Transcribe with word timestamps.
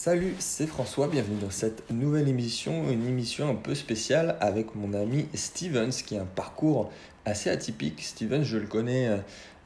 Salut, 0.00 0.36
c'est 0.38 0.68
François, 0.68 1.08
bienvenue 1.08 1.40
dans 1.40 1.50
cette 1.50 1.90
nouvelle 1.90 2.28
émission, 2.28 2.88
une 2.88 3.04
émission 3.08 3.50
un 3.50 3.56
peu 3.56 3.74
spéciale 3.74 4.36
avec 4.40 4.76
mon 4.76 4.94
ami 4.94 5.26
Stevens 5.34 5.90
qui 5.90 6.16
a 6.16 6.22
un 6.22 6.24
parcours 6.24 6.92
assez 7.24 7.50
atypique. 7.50 8.04
Stevens, 8.04 8.44
je 8.44 8.58
le 8.58 8.68
connais, 8.68 9.08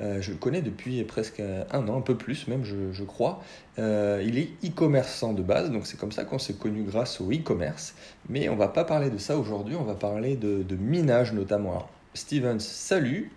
euh, 0.00 0.22
je 0.22 0.30
le 0.30 0.38
connais 0.38 0.62
depuis 0.62 1.04
presque 1.04 1.40
un 1.40 1.86
an, 1.86 1.98
un 1.98 2.00
peu 2.00 2.16
plus 2.16 2.48
même, 2.48 2.64
je, 2.64 3.04
crois. 3.04 3.42
Euh, 3.78 4.24
il 4.26 4.38
est 4.38 4.48
e-commerçant 4.64 5.34
de 5.34 5.42
base, 5.42 5.70
donc 5.70 5.86
c'est 5.86 5.98
comme 5.98 6.12
ça 6.12 6.24
qu'on 6.24 6.38
s'est 6.38 6.54
connu 6.54 6.82
grâce 6.82 7.20
au 7.20 7.30
e-commerce. 7.30 7.94
Mais 8.30 8.48
on 8.48 8.56
va 8.56 8.68
pas 8.68 8.84
parler 8.84 9.10
de 9.10 9.18
ça 9.18 9.36
aujourd'hui, 9.36 9.76
on 9.76 9.84
va 9.84 9.96
parler 9.96 10.36
de, 10.36 10.76
minage 10.76 11.34
notamment. 11.34 11.86
Stevens, 12.14 12.60
salut. 12.60 13.32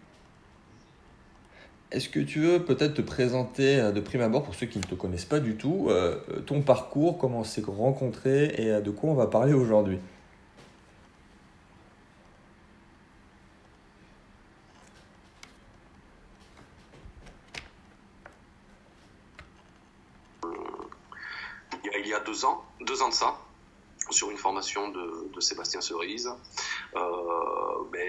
Est-ce 1.92 2.10
que 2.10 2.20
tu 2.20 2.40
veux 2.40 2.66
peut-être 2.66 2.96
te 2.96 3.02
présenter 3.02 3.80
euh, 3.80 3.92
de 3.92 4.00
prime 4.02 4.22
abord 4.22 4.44
pour 4.44 4.56
ceux 4.56 4.66
qui 4.66 4.80
ne 4.80 4.84
te 4.84 4.96
connaissent 4.96 5.26
pas 5.26 5.40
du 5.40 5.56
tout, 5.56 5.88
euh, 5.90 6.20
ton 6.46 6.62
parcours, 6.62 7.18
comment 7.18 7.40
on 7.40 7.44
s'est 7.44 7.64
rencontré 7.66 8.56
et 8.58 8.72
euh, 8.72 8.82
de 8.82 8.90
quoi 8.90 9.12
on 9.12 9.14
va 9.14 9.28
parler 9.28 9.54
aujourd'hui? 9.54 10.00
Il 22.04 22.10
y 22.10 22.14
a 22.14 22.20
deux 22.20 22.46
ans, 22.46 22.64
deux 22.82 23.02
ans 23.02 23.10
de 23.10 23.14
ça, 23.14 23.36
sur 24.10 24.30
une 24.30 24.38
formation 24.38 24.90
de, 24.90 25.40
Sébastien 25.40 25.82
Cerise, 25.82 26.30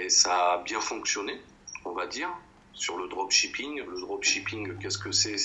ça 0.09 0.53
a 0.53 0.59
bien 0.59 0.81
fonctionné, 0.81 1.41
on 1.85 1.93
va 1.93 2.07
dire 2.07 2.29
sur 2.77 2.97
le 2.97 3.09
dropshipping. 3.09 3.83
Le 3.85 4.01
dropshipping, 4.01 4.79
qu'est-ce 4.79 4.99
que 4.99 5.13
c'est? 5.13 5.37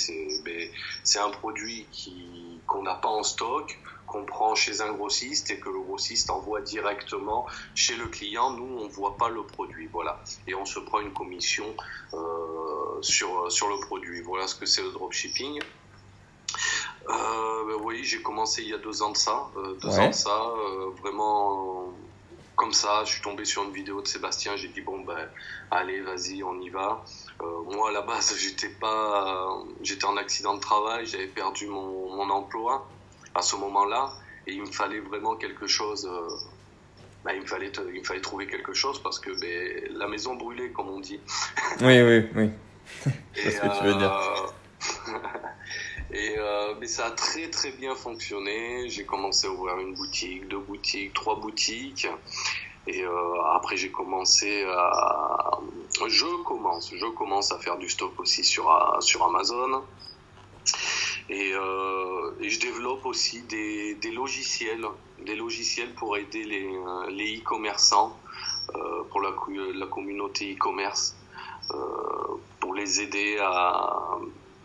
Ben, 0.46 0.70
C'est 1.04 1.20
un 1.20 1.30
produit 1.32 1.88
qui 1.92 2.60
qu'on 2.68 2.84
n'a 2.84 2.96
pas 2.96 3.10
en 3.10 3.24
stock, 3.24 3.78
qu'on 4.08 4.24
prend 4.24 4.56
chez 4.56 4.82
un 4.82 4.94
grossiste 4.94 5.52
et 5.52 5.60
que 5.60 5.70
le 5.70 5.82
grossiste 5.82 6.30
envoie 6.30 6.62
directement 6.62 7.46
chez 7.76 7.96
le 7.96 8.06
client. 8.06 8.52
Nous, 8.52 8.78
on 8.78 8.88
voit 8.88 9.18
pas 9.18 9.30
le 9.30 9.44
produit, 9.44 9.88
voilà. 9.92 10.24
Et 10.48 10.56
on 10.56 10.66
se 10.66 10.80
prend 10.80 11.00
une 11.00 11.14
commission 11.14 11.66
euh, 12.14 13.02
sur 13.02 13.52
sur 13.52 13.68
le 13.70 13.80
produit. 13.80 14.22
Voilà 14.22 14.48
ce 14.48 14.56
que 14.56 14.66
c'est 14.66 14.84
le 14.84 14.92
dropshipping. 14.92 15.60
Euh, 17.10 17.66
ben 17.68 17.84
oui, 17.84 18.04
j'ai 18.04 18.22
commencé 18.22 18.62
il 18.62 18.70
y 18.70 18.74
a 18.74 18.78
deux 18.78 19.02
ans 19.02 19.12
de 19.12 19.18
ça, 19.18 19.50
euh, 19.58 19.76
deux 19.82 19.90
ans 19.90 20.08
de 20.08 20.14
ça, 20.14 20.30
euh, 20.30 20.92
vraiment 21.02 21.94
comme 22.56 22.74
ça, 22.74 23.04
je 23.06 23.14
suis 23.14 23.22
tombé 23.22 23.46
sur 23.46 23.64
une 23.64 23.74
vidéo 23.74 24.02
de 24.02 24.08
Sébastien, 24.08 24.56
j'ai 24.56 24.68
dit 24.68 24.82
bon 24.82 25.02
ben 25.02 25.28
allez 25.72 26.02
vas-y 26.02 26.44
on 26.44 26.60
y 26.62 26.70
va. 26.70 27.04
Euh, 27.42 27.46
moi 27.72 27.90
à 27.90 27.92
la 27.92 28.02
base 28.02 28.36
j'étais 28.40 28.70
pas, 28.70 29.58
j'étais 29.82 30.06
en 30.06 30.18
accident 30.18 30.56
de 30.56 30.60
travail, 30.60 31.06
j'avais 31.06 31.28
perdu 31.28 31.68
mon, 31.68 32.16
mon, 32.16 32.30
emploi 32.30 32.88
à 33.34 33.42
ce 33.42 33.56
moment-là 33.56 34.14
et 34.48 34.54
il 34.54 34.62
me 34.62 34.72
fallait 34.72 35.00
vraiment 35.00 35.36
quelque 35.36 35.68
chose. 35.68 36.06
Euh, 36.06 36.28
ben, 37.24 37.34
il 37.36 37.42
me 37.42 37.48
fallait 37.48 37.72
il 37.94 38.00
me 38.00 38.04
fallait 38.04 38.22
trouver 38.22 38.48
quelque 38.48 38.74
chose 38.74 39.02
parce 39.02 39.20
que 39.20 39.32
ben, 39.40 39.98
la 39.98 40.08
maison 40.08 40.36
brûlait 40.36 40.72
comme 40.72 40.90
on 40.90 41.00
dit. 41.00 41.20
Oui 41.82 42.02
oui 42.02 42.28
oui. 42.36 42.50
C'est 43.34 43.52
ce 43.52 43.62
que 43.62 43.80
tu 43.80 43.86
veux 43.86 43.96
dire. 43.96 44.54
Euh, 46.12 46.16
Et 46.16 46.36
euh, 46.38 46.76
mais 46.80 46.88
ça 46.88 47.06
a 47.08 47.12
très 47.12 47.50
très 47.50 47.72
bien 47.72 47.96
fonctionné. 47.96 48.90
J'ai 48.90 49.06
commencé 49.06 49.48
à 49.48 49.52
ouvrir 49.52 49.78
une 49.80 49.94
boutique, 49.94 50.48
deux 50.48 50.60
boutiques, 50.60 51.14
trois 51.14 51.36
boutiques. 51.36 52.08
Et 52.88 53.04
euh, 53.04 53.42
après 53.54 53.78
j'ai 53.78 53.92
commencé 53.92 54.64
à, 54.66 55.60
je 56.08 56.44
commence, 56.44 56.92
je 56.96 57.06
commence 57.06 57.52
à 57.52 57.60
faire 57.60 57.78
du 57.78 57.90
stock 57.90 58.20
aussi 58.20 58.44
sur 58.44 58.66
sur 59.02 59.24
Amazon. 59.24 59.84
Et, 61.30 61.54
euh, 61.54 62.32
et 62.42 62.50
je 62.50 62.60
développe 62.60 63.06
aussi 63.06 63.42
des, 63.44 63.96
des, 63.96 64.12
logiciels, 64.12 64.86
des 65.24 65.36
logiciels 65.36 65.94
pour 65.94 66.18
aider 66.18 66.44
les 66.44 66.70
les 67.10 67.38
e-commerçants, 67.38 68.18
euh, 68.76 69.04
pour 69.10 69.22
la, 69.22 69.32
la 69.76 69.88
communauté 69.88 70.54
e-commerce, 70.54 71.16
euh, 71.72 71.78
pour 72.60 72.74
les 72.74 73.02
aider 73.02 73.38
à 73.40 74.18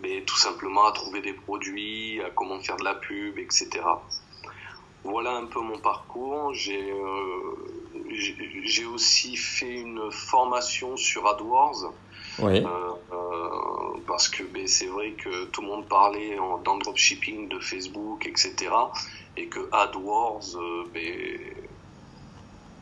mais 0.03 0.23
tout 0.23 0.37
simplement 0.37 0.87
à 0.87 0.93
trouver 0.93 1.21
des 1.21 1.33
produits, 1.33 2.21
à 2.23 2.31
comment 2.31 2.61
faire 2.61 2.77
de 2.77 2.85
la 2.85 2.95
pub, 2.95 3.39
etc. 3.39 3.69
Voilà 5.05 5.37
un 5.37 5.47
peu 5.47 5.61
mon 5.61 5.79
parcours. 5.79 6.53
J'ai 6.53 6.91
euh, 6.91 8.89
aussi 8.93 9.37
fait 9.37 9.81
une 9.81 10.11
formation 10.11 10.97
sur 10.97 11.27
AdWords. 11.27 11.93
Oui. 12.39 12.59
Euh, 12.59 12.67
euh, 13.13 14.01
parce 14.07 14.29
que 14.29 14.43
ben, 14.43 14.67
c'est 14.67 14.87
vrai 14.87 15.13
que 15.13 15.45
tout 15.47 15.63
le 15.63 15.69
monde 15.69 15.89
parlait 15.89 16.39
en, 16.39 16.59
dans 16.59 16.77
dropshipping 16.77 17.49
de 17.49 17.59
Facebook, 17.61 18.27
etc. 18.27 18.55
Et 19.37 19.47
que 19.47 19.69
AdWords, 19.73 20.59
ben, 20.93 21.39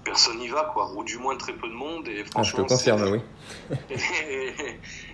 personne 0.05 0.39
n'y 0.39 0.49
va, 0.49 0.71
quoi, 0.73 0.93
ou 0.95 1.03
du 1.03 1.19
moins 1.19 1.37
très 1.37 1.53
peu 1.53 1.69
de 1.69 1.73
monde. 1.73 2.07
Et 2.09 2.25
franchement, 2.25 2.41
ah, 2.41 2.43
je 2.43 2.57
te 2.57 2.63
confirme, 2.63 3.03
oui. 3.11 3.21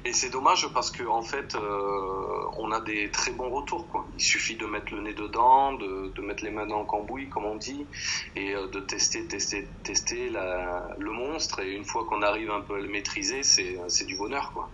et, 0.05 0.13
c'est 0.13 0.31
dommage 0.31 0.69
parce 0.75 0.91
que 0.91 1.05
en 1.05 1.23
fait, 1.23 1.55
euh, 1.55 2.59
on 2.59 2.73
a 2.73 2.81
des 2.81 3.11
très 3.11 3.31
bons 3.31 3.51
retours, 3.51 3.87
quoi. 3.89 4.05
Il 4.19 4.23
suffit 4.23 4.57
de 4.57 4.67
mettre 4.67 4.93
le 4.93 5.03
nez 5.03 5.15
dedans, 5.15 5.73
de, 5.75 6.13
de 6.15 6.23
mettre 6.23 6.45
les 6.45 6.51
mains 6.51 6.67
dans 6.67 6.81
le 6.81 6.87
cambouis, 6.87 7.29
comme 7.29 7.45
on 7.45 7.57
dit, 7.57 7.87
et 8.37 8.55
euh, 8.55 8.67
de 8.69 8.81
tester, 8.81 9.25
tester, 9.27 9.69
tester 9.83 10.29
la, 10.31 10.89
le 10.99 11.13
monstre. 11.13 11.61
Et 11.61 11.75
une 11.75 11.85
fois 11.85 12.05
qu'on 12.09 12.23
arrive 12.23 12.51
un 12.51 12.61
peu 12.61 12.75
à 12.75 12.81
le 12.81 12.89
maîtriser, 12.89 13.43
c'est 13.43 14.05
du 14.05 14.17
bonheur, 14.17 14.53
quoi. 14.53 14.69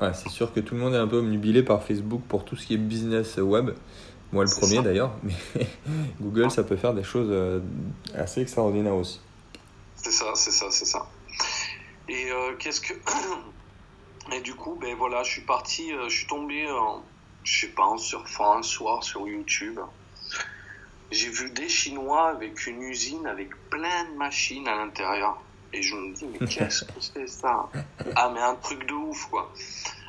Ouais, 0.00 0.14
c'est 0.14 0.30
sûr 0.30 0.52
que 0.52 0.60
tout 0.60 0.74
le 0.74 0.80
monde 0.80 0.94
est 0.94 0.98
un 0.98 1.06
peu 1.06 1.18
omnubilé 1.18 1.62
par 1.62 1.82
Facebook 1.82 2.22
pour 2.28 2.44
tout 2.44 2.56
ce 2.56 2.66
qui 2.66 2.74
est 2.74 2.78
business 2.78 3.36
web. 3.36 3.70
Moi, 4.32 4.44
le 4.44 4.50
premier 4.50 4.80
d'ailleurs, 4.82 5.12
mais 5.22 5.34
Google, 6.20 6.50
ça 6.50 6.62
peut 6.62 6.76
faire 6.76 6.94
des 6.94 7.02
choses 7.02 7.28
euh, 7.30 7.60
assez 8.14 8.40
extraordinaires 8.40 8.94
aussi. 8.94 9.20
C'est 10.02 10.12
ça, 10.12 10.34
c'est 10.34 10.50
ça, 10.50 10.70
c'est 10.70 10.86
ça. 10.86 11.06
Et 12.08 12.30
euh, 12.30 12.56
qu'est-ce 12.58 12.80
que. 12.80 12.94
Et 14.32 14.40
du 14.40 14.54
coup, 14.54 14.76
ben 14.80 14.94
voilà, 14.96 15.22
je 15.22 15.30
suis 15.30 15.40
parti, 15.40 15.92
euh, 15.92 16.08
je 16.08 16.18
suis 16.18 16.26
tombé, 16.26 16.68
je 17.42 17.60
sais 17.60 17.68
pas, 17.68 17.84
en 17.84 17.96
surfant 17.96 18.58
un 18.58 18.62
soir 18.62 19.02
sur 19.02 19.26
YouTube. 19.26 19.80
J'ai 21.10 21.28
vu 21.30 21.50
des 21.50 21.68
Chinois 21.68 22.28
avec 22.28 22.66
une 22.66 22.82
usine 22.82 23.26
avec 23.26 23.50
plein 23.70 24.04
de 24.04 24.16
machines 24.16 24.68
à 24.68 24.76
l'intérieur. 24.76 25.40
Et 25.72 25.82
je 25.82 25.96
me 25.96 26.14
dis, 26.14 26.26
mais 26.26 26.46
qu'est-ce 26.46 26.84
que 26.84 27.00
c'est 27.00 27.26
ça? 27.26 27.68
Ah, 28.14 28.30
mais 28.32 28.40
un 28.40 28.54
truc 28.54 28.86
de 28.86 28.94
ouf, 28.94 29.26
quoi. 29.26 29.52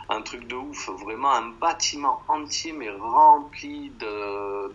Un 0.10 0.22
truc 0.22 0.48
de 0.48 0.56
ouf. 0.56 0.90
Vraiment 0.90 1.32
un 1.32 1.50
bâtiment 1.50 2.22
entier, 2.28 2.74
mais 2.74 2.90
rempli 2.90 3.92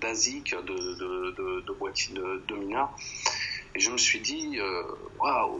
d'ASIC, 0.01 0.55
de, 0.55 0.61
de, 0.61 1.31
de, 1.33 1.61
de, 1.61 1.73
boîtiers 1.73 2.15
de, 2.15 2.43
de 2.49 2.55
mineurs. 2.57 2.91
Et 3.77 3.79
je 3.79 3.91
me 3.91 3.99
suis 3.99 4.21
dit, 4.21 4.59
euh, 4.59 4.83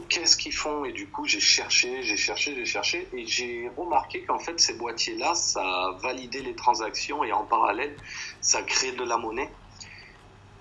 qu'est-ce 0.09 0.35
qu'ils 0.35 0.53
font? 0.53 0.85
Et 0.85 0.91
du 0.91 1.07
coup, 1.07 1.27
j'ai 1.27 1.39
cherché, 1.39 2.01
j'ai 2.01 2.17
cherché, 2.17 2.55
j'ai 2.55 2.65
cherché, 2.65 3.07
et 3.13 3.27
j'ai 3.27 3.69
remarqué 3.77 4.23
qu'en 4.23 4.39
fait, 4.39 4.59
ces 4.59 4.73
boîtiers-là, 4.73 5.35
ça 5.35 5.95
validait 6.01 6.39
les 6.39 6.55
transactions 6.55 7.23
et 7.23 7.31
en 7.31 7.43
parallèle, 7.43 7.95
ça 8.41 8.63
crée 8.63 8.93
de 8.93 9.03
la 9.03 9.19
monnaie. 9.19 9.51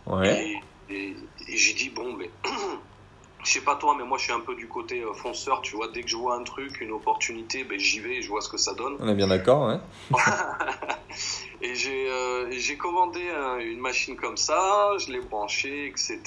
Ouais. 0.05 0.61
Et, 0.91 1.17
j'ai 1.49 1.73
dit, 1.73 1.89
bon, 1.89 2.13
mais 2.13 2.31
je 3.43 3.51
sais 3.51 3.63
pas 3.63 3.77
toi, 3.77 3.95
mais 3.97 4.05
moi 4.05 4.19
je 4.19 4.25
suis 4.25 4.33
un 4.35 4.41
peu 4.41 4.55
du 4.55 4.69
côté 4.69 5.01
euh, 5.01 5.15
fonceur, 5.15 5.63
tu 5.63 5.77
vois. 5.77 5.89
Dès 5.89 6.03
que 6.03 6.11
je 6.11 6.17
vois 6.17 6.37
un 6.37 6.43
truc, 6.43 6.83
une 6.83 6.93
opportunité, 6.93 7.65
ben, 7.65 7.79
j'y 7.79 8.01
vais 8.01 8.17
et 8.17 8.23
je 8.23 8.29
vois 8.29 8.43
ce 8.43 8.51
que 8.51 8.59
ça 8.59 8.75
donne. 8.75 8.97
On 9.01 9.09
est 9.09 9.15
bien 9.15 9.29
d'accord, 9.29 9.73
Et 9.73 9.79
j'ai 11.87 12.75
euh, 12.75 12.77
commandé 12.79 13.21
une 13.61 13.81
machine 13.81 14.17
comme 14.17 14.37
ça, 14.37 14.93
je 14.99 15.13
l'ai 15.13 15.21
branchée, 15.21 15.87
etc. 15.87 16.21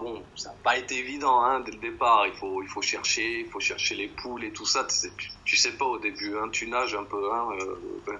Bon, 0.00 0.22
ça 0.36 0.50
n'a 0.50 0.54
pas 0.62 0.76
été 0.76 0.98
évident 0.98 1.40
hein, 1.42 1.60
dès 1.60 1.72
le 1.72 1.78
départ. 1.78 2.26
Il 2.26 2.32
faut 2.34 2.62
il 2.62 2.68
faut 2.68 2.82
chercher, 2.82 3.40
il 3.40 3.46
faut 3.46 3.60
chercher 3.60 3.94
les 3.94 4.08
poules 4.08 4.44
et 4.44 4.50
tout 4.50 4.66
ça. 4.66 4.86
Tu, 5.16 5.30
tu 5.44 5.56
sais 5.56 5.72
pas 5.72 5.84
au 5.84 5.98
début, 5.98 6.36
hein, 6.36 6.48
tu 6.50 6.68
nages 6.68 6.94
un 6.94 7.04
peu. 7.04 7.32
Hein, 7.32 7.48
euh, 7.60 8.12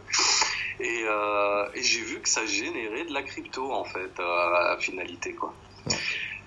et, 0.81 1.05
euh, 1.05 1.67
et 1.75 1.83
j'ai 1.83 2.01
vu 2.01 2.21
que 2.21 2.29
ça 2.29 2.47
générait 2.47 3.05
de 3.05 3.13
la 3.13 3.23
crypto 3.23 3.73
en 3.73 3.85
fait 3.85 4.13
à 4.19 4.71
la 4.71 4.77
finalité 4.79 5.35
quoi. 5.35 5.53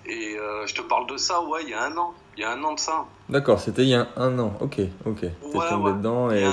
Et 0.05 0.35
euh, 0.37 0.65
je 0.65 0.73
te 0.73 0.81
parle 0.81 1.07
de 1.07 1.17
ça, 1.17 1.41
ouais, 1.43 1.61
il 1.63 1.69
y 1.69 1.73
a 1.73 1.83
un 1.83 1.95
an. 1.97 2.13
Il 2.35 2.41
y 2.41 2.43
a 2.43 2.51
un 2.51 2.63
an 2.63 2.73
de 2.73 2.79
ça. 2.79 3.05
D'accord, 3.29 3.59
c'était 3.59 3.83
il 3.83 3.89
y 3.89 3.95
a 3.95 4.07
un 4.15 4.39
an. 4.39 4.53
Ok, 4.61 4.79
ok. 5.05 5.19
T'es 5.19 5.69
tombé 5.69 5.91
dedans 5.91 6.31
et 6.31 6.47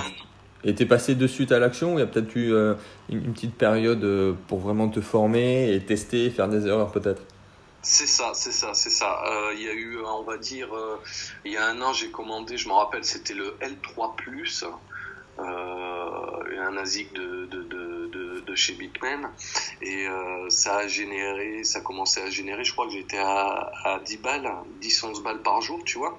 et 0.65 0.75
t'es 0.75 0.87
passé 0.87 1.15
de 1.15 1.27
suite 1.27 1.53
à 1.53 1.59
l'action 1.59 1.97
Il 1.97 2.01
y 2.01 2.03
a 2.03 2.07
peut-être 2.07 2.35
eu 2.37 2.53
euh, 2.53 2.75
une, 3.09 3.33
petite 3.33 3.55
période 3.55 4.03
euh, 4.05 4.35
pour 4.49 4.59
vraiment 4.59 4.89
te 4.89 5.01
former 5.01 5.73
et 5.73 5.81
tester, 5.81 6.31
faire 6.31 6.49
des 6.49 6.67
erreurs 6.67 6.93
peut-être 6.93 7.23
c'est 7.81 8.09
ça, 8.09 8.33
c'est 8.35 8.53
ça, 8.53 8.75
c'est 8.75 8.91
ça. 8.91 9.23
Euh, 9.25 9.55
il 9.55 9.63
y 9.63 9.69
a 9.69 9.73
eu, 9.73 9.99
on 10.05 10.23
va 10.25 10.37
dire, 10.37 10.69
il 11.45 11.53
y 11.53 11.57
a 11.57 11.65
un 11.69 11.81
an, 11.81 11.93
j'ai 11.93 12.11
commandé, 12.11 12.59
je 12.59 12.69
me 12.69 12.75
rappelle, 12.75 13.05
c'était 13.05 13.35
le 13.35 13.57
L3+, 13.63 14.67
un 15.39 16.77
ASIC 16.77 17.15
de, 17.15 17.47
de, 17.47 17.63
de, 17.63 18.41
de, 18.41 18.55
chez 18.57 18.75
Bitman. 18.75 19.31
Et 19.81 20.07
ça 20.49 20.79
a 20.79 20.89
généré, 20.89 21.63
ça 21.63 21.79
a 21.79 21.83
commencé 21.83 22.21
à 22.21 22.29
générer, 22.29 22.65
je 22.65 22.73
crois 22.73 22.87
que 22.87 22.93
j'étais 22.93 23.19
à, 23.19 23.71
à 23.85 24.01
10 24.01 24.17
balles, 24.19 24.53
10-11 24.83 25.23
balles 25.23 25.41
par 25.43 25.63
jour, 25.63 25.81
tu 25.87 25.99
vois. 25.99 26.19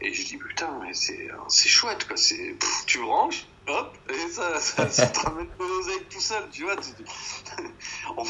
Et 0.00 0.12
je 0.12 0.26
dis 0.26 0.36
putain, 0.36 0.68
mais 0.82 0.92
c'est, 0.92 1.28
c'est 1.48 1.68
chouette 1.68 2.06
quoi. 2.06 2.16
C'est, 2.16 2.54
tu 2.86 2.98
branches, 3.00 3.46
hop, 3.66 3.94
et 4.10 4.30
ça, 4.30 4.54
ça, 4.60 4.88
ça 4.90 5.06
te 5.06 5.20
ramène 5.20 5.46
de 5.58 5.64
l'oseille 5.64 6.04
tout 6.10 6.20
seul, 6.20 6.42
tu 6.52 6.64
vois. 6.64 6.76
Tu... 6.76 6.90
Ouais, 8.16 8.24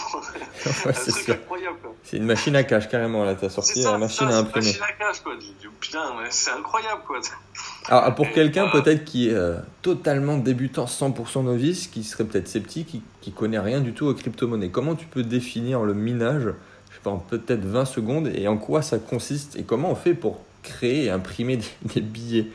un 0.86 0.92
c'est 0.92 1.10
truc 1.10 1.24
sûr. 1.24 1.34
incroyable, 1.34 1.76
quoi. 1.82 1.94
C'est 2.04 2.16
une 2.18 2.24
machine 2.24 2.56
à 2.56 2.62
cash 2.64 2.88
carrément 2.88 3.24
là, 3.24 3.34
t'as 3.34 3.48
sorti 3.48 3.82
ça, 3.82 3.92
la 3.92 3.98
machine 3.98 4.26
à 4.26 4.30
ça, 4.30 4.36
c'est 4.36 4.40
une 4.40 4.46
imprimer. 4.46 4.66
machine 4.66 4.82
à 4.82 4.92
cash, 4.92 5.20
quoi. 5.20 5.32
Tu 5.38 5.46
dis, 5.46 5.66
putain, 5.80 6.14
mais 6.20 6.28
c'est 6.30 6.50
incroyable, 6.52 7.02
quoi. 7.06 7.20
Alors 7.88 8.14
pour 8.14 8.30
quelqu'un 8.32 8.68
peut-être 8.68 9.04
qui 9.04 9.28
est 9.28 9.34
euh, 9.34 9.58
totalement 9.82 10.38
débutant, 10.38 10.86
100% 10.86 11.44
novice, 11.44 11.86
qui 11.88 12.02
serait 12.04 12.24
peut-être 12.24 12.48
sceptique, 12.48 12.86
qui, 12.88 13.02
qui 13.20 13.32
connaît 13.32 13.58
rien 13.60 13.80
du 13.80 13.92
tout 13.92 14.06
aux 14.06 14.14
crypto-monnaies, 14.14 14.70
comment 14.70 14.94
tu 14.94 15.06
peux 15.06 15.22
définir 15.22 15.82
le 15.82 15.94
minage, 15.94 16.44
je 16.90 16.94
sais 16.94 17.00
pas, 17.02 17.10
en 17.10 17.18
peut-être 17.18 17.64
20 17.64 17.84
secondes, 17.84 18.28
et 18.34 18.48
en 18.48 18.56
quoi 18.56 18.82
ça 18.82 18.98
consiste, 18.98 19.56
et 19.56 19.64
comment 19.64 19.90
on 19.90 19.94
fait 19.94 20.14
pour 20.14 20.40
créer 20.66 21.04
et 21.04 21.10
imprimer 21.10 21.56
des, 21.56 21.66
des 21.94 22.00
billets 22.00 22.46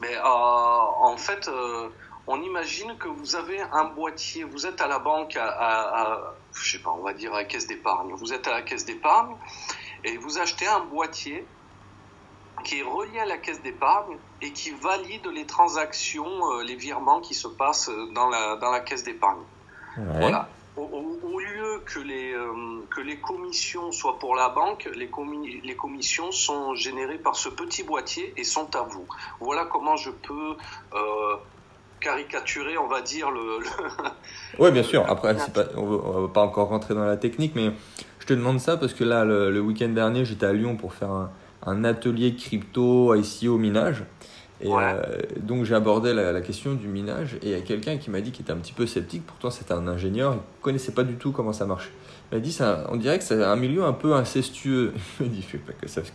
Mais 0.00 0.16
euh, 0.16 0.22
en 0.24 1.16
fait, 1.16 1.48
euh, 1.48 1.88
on 2.26 2.40
imagine 2.42 2.96
que 2.98 3.08
vous 3.08 3.36
avez 3.36 3.60
un 3.72 3.84
boîtier, 3.84 4.44
vous 4.44 4.66
êtes 4.66 4.80
à 4.80 4.86
la 4.88 4.98
banque, 4.98 5.36
à, 5.36 5.46
à, 5.48 6.02
à- 6.02 6.34
je 6.52 6.72
sais 6.72 6.82
pas, 6.82 6.90
on 6.90 7.02
va 7.02 7.12
dire 7.14 7.32
à 7.34 7.38
la 7.38 7.44
caisse 7.44 7.66
d'épargne. 7.66 8.12
Vous 8.14 8.32
êtes 8.32 8.46
à 8.46 8.52
la 8.52 8.62
caisse 8.62 8.84
d'épargne 8.84 9.34
et 10.04 10.16
vous 10.18 10.38
achetez 10.38 10.66
un 10.66 10.80
boîtier 10.80 11.44
qui 12.64 12.78
est 12.80 12.82
relié 12.84 13.18
à 13.20 13.26
la 13.26 13.38
caisse 13.38 13.60
d'épargne 13.62 14.16
et 14.40 14.52
qui 14.52 14.70
valide 14.70 15.26
les 15.34 15.46
transactions, 15.46 16.26
euh, 16.52 16.62
les 16.62 16.76
virements 16.76 17.20
qui 17.20 17.34
se 17.34 17.48
passent 17.48 17.90
dans 18.14 18.28
la, 18.28 18.56
dans 18.56 18.70
la 18.70 18.80
caisse 18.80 19.02
d'épargne. 19.02 19.40
Ouais. 19.96 20.04
Voilà. 20.20 20.48
Au, 20.76 21.38
lieu 21.38 21.82
que 21.84 21.98
les, 21.98 22.32
euh, 22.32 22.80
que 22.90 23.02
les 23.02 23.16
commissions 23.18 23.92
soient 23.92 24.18
pour 24.18 24.34
la 24.34 24.48
banque, 24.48 24.88
les, 24.96 25.10
les 25.64 25.76
commissions 25.76 26.32
sont 26.32 26.74
générées 26.74 27.18
par 27.18 27.36
ce 27.36 27.50
petit 27.50 27.82
boîtier 27.82 28.32
et 28.38 28.44
sont 28.44 28.74
à 28.74 28.82
vous. 28.82 29.04
Voilà 29.40 29.66
comment 29.66 29.96
je 29.96 30.10
peux 30.10 30.56
euh, 30.94 31.36
caricaturer, 32.00 32.78
on 32.78 32.88
va 32.88 33.02
dire, 33.02 33.30
le, 33.30 33.58
le- 33.58 34.58
Ouais, 34.58 34.70
bien 34.72 34.82
sûr. 34.82 35.04
Après, 35.08 35.34
pas, 35.34 35.64
on, 35.76 35.80
on 35.82 36.20
va 36.22 36.28
pas 36.28 36.42
encore 36.42 36.68
rentrer 36.68 36.94
dans 36.94 37.04
la 37.04 37.16
technique, 37.18 37.52
mais 37.54 37.72
je 38.20 38.26
te 38.26 38.32
demande 38.32 38.58
ça 38.58 38.76
parce 38.78 38.94
que 38.94 39.04
là, 39.04 39.24
le, 39.26 39.50
le 39.50 39.60
week-end 39.60 39.88
dernier, 39.90 40.24
j'étais 40.24 40.46
à 40.46 40.52
Lyon 40.54 40.76
pour 40.76 40.94
faire 40.94 41.10
un, 41.10 41.30
un 41.66 41.84
atelier 41.84 42.34
crypto 42.34 43.14
ICO 43.14 43.58
minage. 43.58 44.04
Et 44.62 44.68
euh, 44.70 45.02
donc, 45.40 45.64
j'ai 45.64 45.74
abordé 45.74 46.14
la, 46.14 46.32
la 46.32 46.40
question 46.40 46.74
du 46.74 46.86
minage. 46.86 47.34
Et 47.42 47.46
il 47.46 47.50
y 47.50 47.54
a 47.54 47.60
quelqu'un 47.60 47.96
qui 47.96 48.10
m'a 48.10 48.20
dit 48.20 48.30
qu'il 48.30 48.44
était 48.44 48.52
un 48.52 48.58
petit 48.58 48.72
peu 48.72 48.86
sceptique. 48.86 49.26
Pourtant, 49.26 49.50
c'était 49.50 49.72
un 49.74 49.88
ingénieur. 49.88 50.34
Il 50.34 50.62
connaissait 50.62 50.92
pas 50.92 51.02
du 51.02 51.14
tout 51.14 51.32
comment 51.32 51.52
ça 51.52 51.66
marche. 51.66 51.90
Il 52.30 52.36
m'a 52.36 52.40
dit, 52.40 52.52
ça, 52.52 52.86
on 52.90 52.96
dirait 52.96 53.18
que 53.18 53.24
c'est 53.24 53.42
un 53.42 53.56
milieu 53.56 53.84
un 53.84 53.92
peu 53.92 54.14
incestueux. 54.14 54.92
Il 55.20 55.26
m'a 55.26 55.32
dit, 55.32 55.44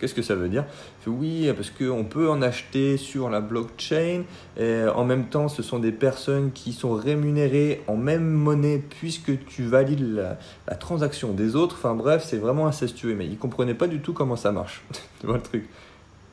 qu'est-ce 0.00 0.14
que 0.14 0.22
ça 0.22 0.34
veut 0.34 0.48
dire? 0.48 0.64
Il 1.00 1.04
fait, 1.04 1.10
Oui, 1.10 1.52
parce 1.54 1.70
qu'on 1.70 2.04
peut 2.04 2.30
en 2.30 2.40
acheter 2.40 2.96
sur 2.96 3.28
la 3.28 3.40
blockchain. 3.40 4.22
Et 4.58 4.82
en 4.94 5.04
même 5.04 5.26
temps, 5.26 5.48
ce 5.48 5.62
sont 5.62 5.78
des 5.78 5.92
personnes 5.92 6.50
qui 6.52 6.72
sont 6.72 6.94
rémunérées 6.94 7.82
en 7.86 7.96
même 7.96 8.28
monnaie 8.28 8.82
puisque 8.88 9.44
tu 9.44 9.64
valides 9.64 10.14
la, 10.14 10.38
la 10.66 10.74
transaction 10.74 11.34
des 11.34 11.54
autres. 11.54 11.76
Enfin 11.78 11.94
bref, 11.94 12.24
c'est 12.26 12.38
vraiment 12.38 12.66
incestueux. 12.66 13.14
Mais 13.14 13.26
il 13.26 13.36
comprenait 13.36 13.74
pas 13.74 13.88
du 13.88 14.00
tout 14.00 14.14
comment 14.14 14.36
ça 14.36 14.52
marche. 14.52 14.82
tu 15.20 15.26
vois 15.26 15.36
le 15.36 15.42
truc? 15.42 15.68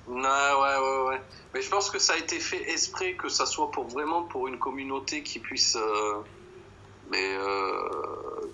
Ouais, 0.07 0.16
ouais, 0.22 0.78
ouais, 0.80 1.07
ouais. 1.10 1.22
Mais 1.54 1.62
je 1.62 1.69
pense 1.69 1.90
que 1.90 2.00
ça 2.00 2.13
a 2.13 2.18
été 2.18 2.40
fait 2.40 2.69
exprès, 2.72 3.13
que 3.13 3.30
ça 3.30 3.46
soit 3.46 3.72
pour 3.72 3.86
vraiment 3.88 4.24
pour 4.24 4.48
une 4.48 4.60
communauté 4.60 5.24
qui 5.24 5.40
puisse, 5.40 5.75
euh, 5.75 6.16
mais 7.10 7.36
euh, 7.38 7.90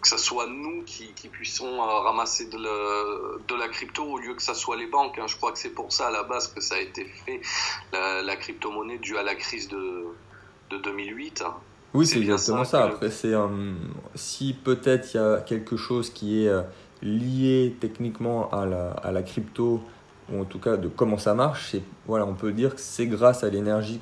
que 0.02 0.08
ça 0.08 0.18
soit 0.18 0.48
nous 0.48 0.84
qui, 0.84 1.14
qui 1.14 1.28
puissions 1.28 1.82
euh, 1.82 2.00
ramasser 2.00 2.46
de 2.46 2.58
la, 2.58 3.38
de 3.48 3.56
la 3.56 3.68
crypto 3.68 4.04
au 4.04 4.18
lieu 4.18 4.34
que 4.34 4.42
ça 4.42 4.54
soit 4.54 4.78
les 4.78 4.88
banques. 4.88 5.18
hein. 5.20 5.28
Je 5.28 5.36
crois 5.36 5.52
que 5.52 5.60
c'est 5.60 5.72
pour 5.74 5.92
ça 5.92 6.08
à 6.08 6.12
la 6.12 6.24
base 6.24 6.48
que 6.54 6.62
ça 6.62 6.76
a 6.76 6.80
été 6.80 7.06
fait, 7.06 7.42
la, 7.92 8.22
la 8.22 8.36
crypto-monnaie 8.38 9.00
due 9.00 9.18
à 9.18 9.24
la 9.24 9.36
crise 9.36 9.68
de, 9.68 10.06
de 10.70 10.78
2008. 10.78 11.44
hein. 11.46 11.56
Oui, 11.94 12.06
C'est 12.08 12.20
exactement 12.20 12.64
ça 12.64 12.72
ça. 12.72 12.86
Après, 12.86 13.12
c'est 13.12 13.34
si 14.16 14.54
peut-être 14.54 15.14
il 15.14 15.18
y 15.18 15.20
a 15.20 15.42
quelque 15.42 15.76
chose 15.76 16.10
qui 16.10 16.46
est 16.46 16.52
lié 17.02 17.76
techniquement 17.82 18.50
à 18.52 18.66
la, 18.66 18.92
à 18.92 19.12
la 19.12 19.24
crypto, 19.24 19.82
ou 20.32 20.42
en 20.42 20.46
tout 20.46 20.60
cas 20.60 20.78
de 20.78 20.88
comment 20.88 21.18
ça 21.18 21.34
marche, 21.34 21.70
c'est 21.72 21.84
voilà, 22.06 22.26
on 22.26 22.34
peut 22.34 22.52
dire 22.52 22.76
que 22.76 22.82
c'est 22.82 23.08
grâce 23.08 23.44
à 23.44 23.50
l'énergie, 23.50 24.00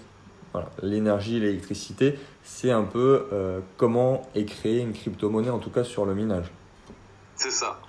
voilà, 0.53 0.69
l'énergie, 0.81 1.39
l'électricité, 1.39 2.17
c'est 2.43 2.71
un 2.71 2.83
peu 2.83 3.27
euh, 3.31 3.59
comment 3.77 4.27
est 4.35 4.45
créée 4.45 4.79
une 4.79 4.93
crypto-monnaie, 4.93 5.49
en 5.49 5.59
tout 5.59 5.69
cas 5.69 5.83
sur 5.83 6.05
le 6.05 6.15
minage. 6.15 6.51
C'est 7.35 7.51
ça. 7.51 7.79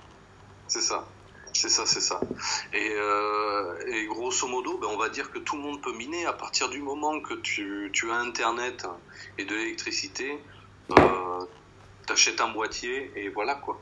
C'est 0.67 0.81
ça. 0.81 1.05
C'est 1.53 1.69
ça, 1.69 1.85
c'est 1.85 1.99
ça. 1.99 2.21
Et, 2.73 2.95
euh, 2.95 4.07
grosso 4.07 4.47
modo, 4.47 4.77
ben, 4.77 4.87
on 4.89 4.97
va 4.97 5.09
dire 5.09 5.31
que 5.31 5.39
tout 5.39 5.57
le 5.57 5.61
monde 5.61 5.81
peut 5.81 5.93
miner 5.93 6.25
à 6.25 6.33
partir 6.33 6.69
du 6.69 6.79
moment 6.79 7.19
que 7.19 7.33
tu, 7.33 7.89
tu 7.91 8.09
as 8.09 8.15
Internet 8.15 8.87
et 9.37 9.45
de 9.45 9.53
l'électricité. 9.53 10.39
Euh, 10.91 11.45
T'achètes 12.07 12.41
un 12.41 12.49
boîtier 12.49 13.11
et 13.15 13.29
voilà 13.29 13.55
quoi. 13.55 13.79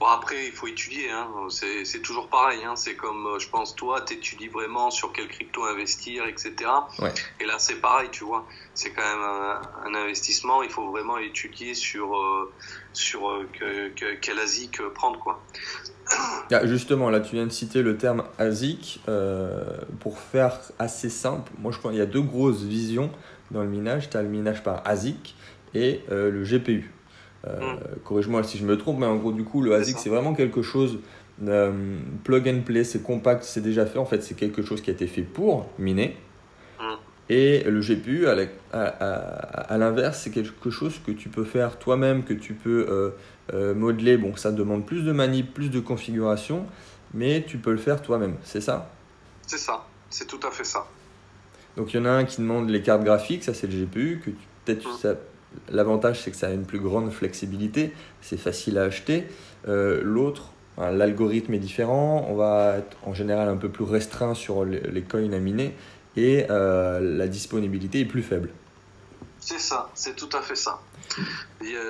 Bon 0.00 0.06
après, 0.06 0.46
il 0.46 0.52
faut 0.52 0.66
étudier. 0.68 1.10
Hein. 1.10 1.26
C'est 1.48 2.00
toujours 2.02 2.28
pareil. 2.28 2.60
Hein. 2.64 2.76
C'est 2.76 2.94
comme, 2.94 3.26
euh, 3.26 3.38
je 3.38 3.48
pense, 3.48 3.74
toi, 3.74 4.00
t'étudies 4.00 4.48
vraiment 4.48 4.90
sur 4.90 5.12
quelle 5.12 5.28
crypto 5.28 5.64
investir, 5.64 6.24
etc. 6.26 6.52
Ouais. 7.00 7.12
Et 7.40 7.44
là, 7.46 7.54
c'est 7.58 7.80
pareil, 7.80 8.08
tu 8.12 8.22
vois. 8.24 8.46
C'est 8.74 8.90
quand 8.90 9.02
même 9.02 9.22
un, 9.22 9.60
un 9.86 9.94
investissement. 9.94 10.62
Il 10.62 10.70
faut 10.70 10.90
vraiment 10.90 11.18
étudier 11.18 11.74
sur 11.74 12.16
euh, 12.16 12.52
sur 12.92 13.28
euh, 13.28 13.48
que, 13.58 13.88
que- 13.90 14.14
quelle 14.20 14.38
ASIC 14.38 14.80
prendre 14.94 15.18
quoi. 15.18 15.42
Ah, 16.50 16.66
justement, 16.66 17.10
là, 17.10 17.20
tu 17.20 17.34
viens 17.34 17.44
de 17.46 17.52
citer 17.52 17.82
le 17.82 17.98
terme 17.98 18.24
ASIC. 18.38 19.00
euh, 19.08 19.62
pour 20.00 20.18
faire 20.18 20.58
assez 20.78 21.10
simple, 21.10 21.50
moi, 21.58 21.70
je 21.72 21.78
pense 21.78 21.90
qu'il 21.90 21.98
y 21.98 22.02
a 22.02 22.06
deux 22.06 22.22
grosses 22.22 22.62
visions 22.62 23.10
dans 23.50 23.62
le 23.62 23.68
minage. 23.68 24.08
Tu 24.10 24.16
as 24.16 24.22
le 24.22 24.28
minage 24.28 24.62
par 24.62 24.80
ASIC 24.86 25.34
et 25.74 26.00
euh, 26.10 26.30
le 26.30 26.44
GPU. 26.44 26.90
Euh, 27.46 27.76
Corrige-moi 28.04 28.42
si 28.42 28.58
je 28.58 28.64
me 28.64 28.76
trompe, 28.76 28.98
mais 28.98 29.06
en 29.06 29.16
gros, 29.16 29.32
du 29.32 29.44
coup, 29.44 29.62
le 29.62 29.72
ASIC, 29.74 29.98
c'est 29.98 30.08
vraiment 30.10 30.34
quelque 30.34 30.62
chose 30.62 30.98
euh, 31.46 31.98
plug 32.24 32.48
and 32.48 32.60
play, 32.64 32.82
c'est 32.84 33.02
compact, 33.02 33.44
c'est 33.44 33.60
déjà 33.60 33.86
fait. 33.86 33.98
En 33.98 34.04
fait, 34.04 34.22
c'est 34.22 34.34
quelque 34.34 34.62
chose 34.62 34.80
qui 34.80 34.90
a 34.90 34.92
été 34.92 35.06
fait 35.06 35.22
pour 35.22 35.68
miner. 35.78 36.16
Mm. 36.80 36.84
Et 37.30 37.62
le 37.64 37.80
GPU, 37.80 38.26
à 38.26 39.78
l'inverse, 39.78 40.20
c'est 40.22 40.30
quelque 40.30 40.70
chose 40.70 40.98
que 41.06 41.12
tu 41.12 41.28
peux 41.28 41.44
faire 41.44 41.78
toi-même, 41.78 42.24
que 42.24 42.34
tu 42.34 42.54
peux 42.54 42.86
euh, 42.88 43.10
euh, 43.54 43.74
modeler. 43.74 44.16
Bon, 44.16 44.34
ça 44.36 44.50
demande 44.50 44.84
plus 44.86 45.02
de 45.04 45.12
manip, 45.12 45.52
plus 45.54 45.70
de 45.70 45.78
configuration, 45.80 46.66
mais 47.14 47.44
tu 47.46 47.58
peux 47.58 47.70
le 47.72 47.78
faire 47.78 48.02
toi-même, 48.02 48.36
c'est 48.42 48.60
ça? 48.60 48.90
C'est 49.46 49.58
ça. 49.58 49.84
C'est 50.10 50.26
tout 50.26 50.40
à 50.46 50.50
fait 50.50 50.64
ça. 50.64 50.86
Donc 51.76 51.92
il 51.94 51.98
y 51.98 52.00
en 52.00 52.06
a 52.06 52.10
un 52.10 52.24
qui 52.24 52.40
demande 52.40 52.68
les 52.70 52.82
cartes 52.82 53.04
graphiques, 53.04 53.44
ça 53.44 53.54
c'est 53.54 53.66
le 53.66 53.72
GPU, 53.84 54.20
que 54.24 54.30
tu- 54.30 54.36
peut-être 54.64 54.88
Mm. 54.88 54.96
L'avantage 55.70 56.20
c'est 56.22 56.30
que 56.30 56.36
ça 56.36 56.48
a 56.48 56.50
une 56.52 56.64
plus 56.64 56.80
grande 56.80 57.10
flexibilité, 57.12 57.92
c'est 58.20 58.38
facile 58.38 58.78
à 58.78 58.84
acheter. 58.84 59.26
Euh, 59.66 60.00
L'autre, 60.02 60.50
hein, 60.78 60.90
l'algorithme 60.92 61.54
est 61.54 61.58
différent, 61.58 62.26
on 62.28 62.34
va 62.34 62.76
être 62.78 62.96
en 63.04 63.14
général 63.14 63.48
un 63.48 63.56
peu 63.56 63.68
plus 63.68 63.84
restreint 63.84 64.34
sur 64.34 64.64
les, 64.64 64.80
les 64.80 65.02
coins 65.02 65.32
à 65.32 65.38
miner 65.38 65.74
et 66.16 66.46
euh, 66.50 67.00
la 67.00 67.26
disponibilité 67.28 68.00
est 68.00 68.04
plus 68.04 68.22
faible. 68.22 68.50
C'est 69.40 69.60
ça. 69.60 69.88
C'est 69.94 70.16
tout 70.16 70.28
à 70.36 70.42
fait 70.42 70.56
ça. 70.56 70.80
Il 71.62 71.70
y 71.70 71.76
a, 71.76 71.80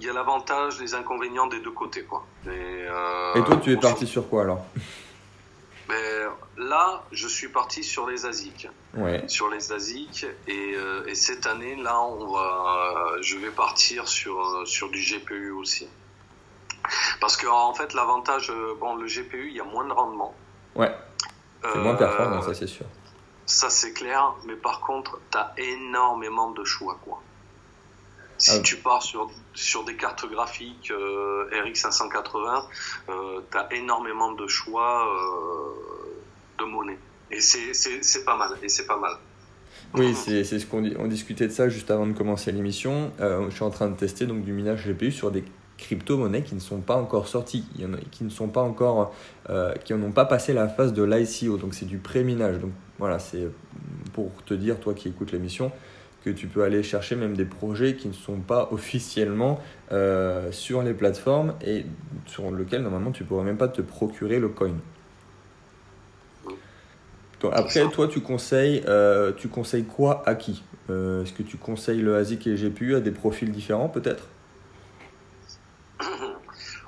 il 0.00 0.04
y 0.04 0.10
a 0.10 0.12
l'avantage, 0.12 0.80
les 0.80 0.94
inconvénients 0.94 1.46
des 1.46 1.60
deux 1.60 1.70
côtés 1.70 2.02
quoi. 2.02 2.26
Et, 2.46 2.50
euh, 2.50 3.34
Et 3.36 3.44
toi 3.44 3.56
tu 3.62 3.72
es 3.72 3.76
parti 3.76 4.06
sur 4.06 4.28
quoi 4.28 4.42
alors? 4.42 4.64
Mais 5.88 6.22
là, 6.56 7.02
je 7.12 7.26
suis 7.28 7.48
parti 7.48 7.82
sur 7.84 8.06
les 8.08 8.24
ASIC. 8.26 8.68
Ouais, 8.94 9.24
sur 9.26 9.48
les 9.48 9.72
ASIC 9.72 10.26
et, 10.46 10.74
euh, 10.74 11.06
et 11.06 11.14
cette 11.14 11.46
année 11.46 11.76
là 11.76 11.98
on 12.02 12.30
va 12.30 13.14
euh, 13.16 13.22
je 13.22 13.38
vais 13.38 13.50
partir 13.50 14.06
sur 14.06 14.38
euh, 14.38 14.66
sur 14.66 14.90
du 14.90 15.00
GPU 15.00 15.50
aussi. 15.50 15.88
Parce 17.18 17.38
que 17.38 17.46
en 17.46 17.72
fait 17.72 17.94
l'avantage 17.94 18.52
bon 18.80 18.96
le 18.96 19.06
GPU 19.06 19.48
il 19.48 19.56
y 19.56 19.60
a 19.60 19.64
moins 19.64 19.86
de 19.86 19.92
rendement. 19.92 20.34
Ouais, 20.74 20.94
c'est 21.62 21.78
moins 21.78 21.94
performant, 21.94 22.42
ça 22.42 22.52
c'est 22.52 22.66
sûr. 22.66 22.84
ça 23.46 23.70
c'est 23.70 23.94
clair 23.94 24.34
mais 24.44 24.56
par 24.56 24.80
contre 24.80 25.18
tu 25.30 25.38
as 25.38 25.54
énormément 25.56 26.50
de 26.50 26.64
choix 26.64 26.98
quoi 27.02 27.22
si 28.42 28.58
Ah. 28.58 28.60
tu 28.62 28.76
pars 28.76 29.02
sur 29.02 29.30
sur 29.54 29.84
des 29.84 29.96
cartes 29.96 30.26
graphiques 30.30 30.90
euh, 30.90 31.44
RX 31.64 31.74
580 31.74 32.64
euh, 33.08 33.40
tu 33.50 33.56
as 33.58 33.72
énormément 33.74 34.32
de 34.32 34.46
choix 34.46 35.06
euh, 35.06 36.58
de 36.58 36.64
monnaie 36.64 36.98
et 37.30 37.40
c'est 37.40 38.24
pas 38.24 38.36
mal 38.36 38.50
et 38.62 38.68
c'est 38.68 38.86
pas 38.86 38.98
mal 38.98 39.12
Oui, 39.94 40.14
c'est 40.14 40.44
ce 40.44 40.66
qu'on 40.66 40.84
on 40.98 41.06
discutait 41.06 41.46
de 41.46 41.52
ça 41.52 41.68
juste 41.68 41.90
avant 41.90 42.06
de 42.06 42.12
commencer 42.12 42.50
l'émission. 42.52 43.12
Euh, 43.20 43.46
je 43.48 43.54
suis 43.54 43.64
en 43.64 43.70
train 43.70 43.88
de 43.88 43.96
tester 43.96 44.26
donc 44.26 44.42
du 44.42 44.52
minage 44.52 44.86
GPU 44.86 45.12
sur 45.12 45.30
des 45.30 45.44
crypto-monnaies 45.78 46.42
qui 46.42 46.54
ne 46.54 46.60
sont 46.60 46.80
pas 46.80 46.96
encore 46.96 47.26
sorties, 47.28 47.64
qui 48.12 48.24
ne 48.24 48.30
sont 48.30 48.48
pas 48.48 48.62
encore, 48.62 49.12
euh, 49.50 49.74
qui 49.84 49.92
n'ont 49.94 50.12
pas 50.12 50.24
passé 50.24 50.52
la 50.52 50.68
phase 50.68 50.92
de 50.92 51.02
l'ICO, 51.02 51.56
donc 51.56 51.74
c'est 51.74 51.86
du 51.86 51.98
pré-minage. 51.98 52.58
Donc 52.60 52.70
voilà, 52.98 53.18
c'est 53.18 53.48
pour 54.12 54.30
te 54.44 54.54
dire, 54.54 54.78
toi 54.78 54.94
qui 54.94 55.08
écoutes 55.08 55.32
l'émission, 55.32 55.72
que 56.24 56.30
tu 56.30 56.46
peux 56.46 56.62
aller 56.62 56.82
chercher 56.82 57.16
même 57.16 57.36
des 57.36 57.44
projets 57.44 57.96
qui 57.96 58.08
ne 58.08 58.12
sont 58.12 58.38
pas 58.38 58.68
officiellement 58.70 59.60
euh, 59.90 60.52
sur 60.52 60.82
les 60.82 60.94
plateformes 60.94 61.54
et 61.64 61.84
sur 62.26 62.50
lesquels 62.52 62.82
normalement 62.82 63.10
tu 63.10 63.24
pourrais 63.24 63.44
même 63.44 63.56
pas 63.56 63.68
te 63.68 63.82
procurer 63.82 64.38
le 64.38 64.48
coin. 64.48 64.74
après, 67.50 67.88
toi, 67.88 68.06
tu 68.06 68.20
conseilles, 68.20 68.84
euh, 68.86 69.32
tu 69.32 69.48
conseilles 69.48 69.84
quoi 69.84 70.22
à 70.26 70.36
qui? 70.36 70.62
Euh, 70.90 71.22
Est-ce 71.22 71.32
que 71.32 71.42
tu 71.42 71.56
conseilles 71.56 72.00
le 72.00 72.16
ASIC 72.16 72.46
et 72.46 72.50
le 72.50 72.56
GPU 72.56 72.94
à 72.94 73.00
des 73.00 73.10
profils 73.10 73.50
différents, 73.50 73.88
peut-être 73.88 74.28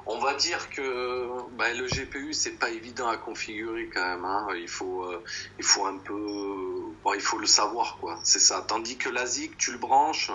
On 0.06 0.20
va 0.20 0.34
dire 0.34 0.70
que 0.70 1.28
bah, 1.56 1.72
le 1.72 1.86
GPU, 1.86 2.32
c'est 2.32 2.58
pas 2.58 2.70
évident 2.70 3.08
à 3.08 3.16
configurer 3.16 3.88
quand 3.92 4.06
même. 4.06 4.24
Hein. 4.24 4.48
Il, 4.56 4.68
faut, 4.68 5.04
euh, 5.04 5.22
il 5.58 5.64
faut 5.64 5.86
un 5.86 5.98
peu. 5.98 6.92
il 7.14 7.20
faut 7.20 7.38
le 7.38 7.46
savoir, 7.46 7.98
quoi. 8.00 8.18
C'est 8.22 8.40
ça. 8.40 8.64
Tandis 8.66 8.96
que 8.96 9.08
l'ASIC, 9.08 9.56
tu 9.56 9.72
le 9.72 9.78
branches, 9.78 10.30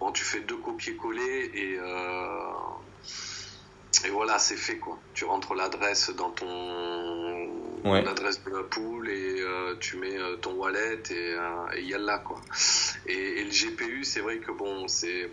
bon, 0.00 0.12
tu 0.12 0.24
fais 0.24 0.40
deux 0.40 0.56
copier-coller 0.56 1.50
et 1.54 1.78
et 4.04 4.10
voilà, 4.10 4.38
c'est 4.38 4.56
fait 4.56 4.76
quoi. 4.76 4.98
Tu 5.14 5.24
rentres 5.24 5.54
l'adresse 5.54 6.10
dans 6.10 6.30
ton 6.30 6.46
l'adresse 7.84 8.42
de 8.44 8.50
la 8.50 8.62
poule 8.62 9.08
et 9.08 9.40
euh, 9.40 9.76
tu 9.78 9.96
mets 9.96 10.18
euh, 10.18 10.36
ton 10.36 10.52
wallet 10.54 11.02
et 11.10 11.36
il 11.78 11.88
y 11.88 11.94
a 11.94 11.98
là 11.98 12.18
quoi. 12.18 12.40
Et, 13.06 13.44
le 13.44 13.50
GPU, 13.50 14.04
c'est 14.04 14.20
vrai 14.20 14.38
que 14.38 14.52
bon, 14.52 14.86
c'est 14.88 15.30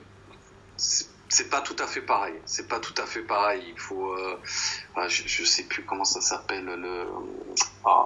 c'est 1.33 1.49
pas 1.49 1.61
tout 1.61 1.75
à 1.79 1.87
fait 1.87 2.01
pareil. 2.01 2.35
C'est 2.45 2.67
pas 2.67 2.79
tout 2.79 2.93
à 3.01 3.05
fait 3.05 3.21
pareil. 3.21 3.63
Il 3.67 3.79
faut, 3.79 4.13
euh, 4.13 4.37
je, 5.07 5.23
je, 5.25 5.43
sais 5.43 5.63
plus 5.63 5.83
comment 5.83 6.05
ça 6.05 6.21
s'appelle 6.21 6.65
le. 6.65 7.05
Ah, 7.83 8.05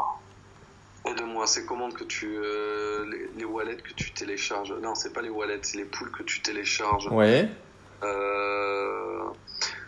aide-moi. 1.05 1.45
C'est 1.45 1.65
comment 1.65 1.91
que 1.91 2.05
tu 2.05 2.39
les, 3.11 3.27
les, 3.35 3.45
wallets 3.45 3.75
que 3.75 3.93
tu 3.93 4.11
télécharges. 4.11 4.73
Non, 4.81 4.95
c'est 4.95 5.11
pas 5.11 5.21
les 5.21 5.29
wallets, 5.29 5.59
c'est 5.63 5.77
les 5.77 5.85
poules 5.85 6.11
que 6.11 6.23
tu 6.23 6.41
télécharges. 6.41 7.07
Ouais. 7.07 7.49
Euh, 8.03 9.23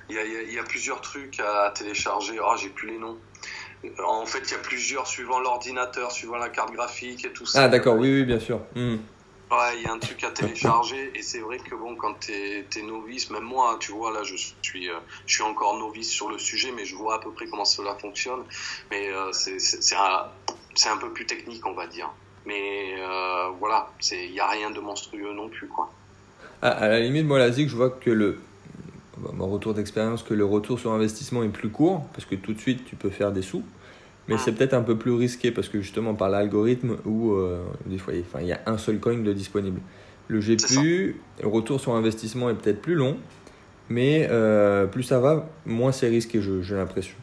il 0.09 0.15
y 0.51 0.59
a, 0.59 0.63
plusieurs 0.63 0.99
trucs 0.99 1.39
à 1.39 1.71
télécharger. 1.73 2.39
Oh, 2.43 2.55
j'ai 2.57 2.69
plus 2.69 2.89
les 2.89 2.97
noms. 2.97 3.17
En 4.03 4.25
fait, 4.25 4.39
il 4.39 4.51
y 4.51 4.55
a 4.55 4.59
plusieurs 4.59 5.07
suivant 5.07 5.39
l'ordinateur, 5.39 6.11
suivant 6.11 6.37
la 6.37 6.49
carte 6.49 6.73
graphique 6.73 7.23
et 7.23 7.31
tout 7.31 7.45
ça. 7.45 7.63
Ah, 7.63 7.67
d'accord, 7.69 7.95
oui, 7.95 8.11
oui, 8.13 8.23
bien 8.25 8.39
sûr. 8.39 8.59
Hmm. 8.75 8.97
Ouais, 9.51 9.77
il 9.77 9.83
y 9.83 9.87
a 9.87 9.93
un 9.93 9.97
truc 9.97 10.23
à 10.23 10.29
télécharger 10.29 11.11
et 11.15 11.23
c'est 11.23 11.39
vrai 11.39 11.57
que 11.57 11.73
bon, 11.73 11.95
quand 11.95 12.13
t'es 12.19 12.65
es 12.75 12.81
novice, 12.83 13.31
même 13.31 13.43
moi, 13.43 13.77
tu 13.79 13.91
vois, 13.91 14.11
là, 14.11 14.23
je 14.23 14.35
suis, 14.35 14.89
euh, 14.89 14.99
je 15.25 15.33
suis 15.33 15.43
encore 15.43 15.77
novice 15.79 16.09
sur 16.09 16.29
le 16.29 16.37
sujet, 16.37 16.71
mais 16.75 16.85
je 16.85 16.95
vois 16.95 17.15
à 17.15 17.19
peu 17.19 17.31
près 17.31 17.47
comment 17.47 17.65
cela 17.65 17.95
fonctionne. 17.95 18.41
Mais 18.91 19.09
euh, 19.09 19.31
c'est 19.31 19.95
un, 19.95 20.91
un 20.91 20.97
peu 20.97 21.11
plus 21.11 21.25
technique, 21.25 21.65
on 21.65 21.73
va 21.73 21.87
dire. 21.87 22.11
Mais 22.45 22.93
euh, 22.99 23.49
voilà, 23.59 23.91
il 24.11 24.31
n'y 24.31 24.39
a 24.39 24.47
rien 24.47 24.69
de 24.69 24.79
monstrueux 24.79 25.33
non 25.33 25.49
plus, 25.49 25.67
quoi. 25.67 25.91
À 26.61 26.87
la 26.87 26.99
limite, 26.99 27.25
moi, 27.25 27.39
la 27.39 27.51
ZIC, 27.51 27.69
je 27.69 27.75
vois 27.75 27.89
que 27.89 28.09
le, 28.09 28.39
mon 29.33 29.47
retour 29.47 29.73
d'expérience 29.73 30.23
que 30.23 30.33
le 30.33 30.45
retour 30.45 30.79
sur 30.79 30.91
investissement 30.91 31.43
est 31.43 31.49
plus 31.49 31.69
court, 31.69 32.05
parce 32.13 32.25
que 32.25 32.35
tout 32.35 32.53
de 32.53 32.59
suite 32.59 32.85
tu 32.85 32.95
peux 32.95 33.09
faire 33.09 33.31
des 33.31 33.41
sous. 33.41 33.63
Mais 34.29 34.37
c'est 34.37 34.51
peut-être 34.51 34.75
un 34.75 34.83
peu 34.83 34.95
plus 34.95 35.11
risqué 35.11 35.51
parce 35.51 35.69
que 35.69 35.81
justement 35.81 36.13
par 36.13 36.29
l'algorithme 36.29 36.97
où 37.03 37.31
euh, 37.31 37.63
des 37.87 37.97
fois 37.97 38.13
il 38.13 38.47
y 38.47 38.53
a 38.53 38.61
un 38.67 38.77
seul 38.77 38.99
coin 38.99 39.17
de 39.17 39.33
disponible. 39.33 39.81
Le 40.27 40.39
GPU, 40.39 41.15
le 41.41 41.47
retour 41.47 41.81
sur 41.81 41.95
investissement 41.95 42.51
est 42.51 42.53
peut-être 42.53 42.79
plus 42.79 42.93
long, 42.93 43.17
mais 43.89 44.27
euh, 44.29 44.85
plus 44.85 45.01
ça 45.01 45.19
va, 45.19 45.49
moins 45.65 45.91
c'est 45.91 46.07
risqué, 46.07 46.39
j'ai 46.41 46.75
l'impression. 46.75 47.15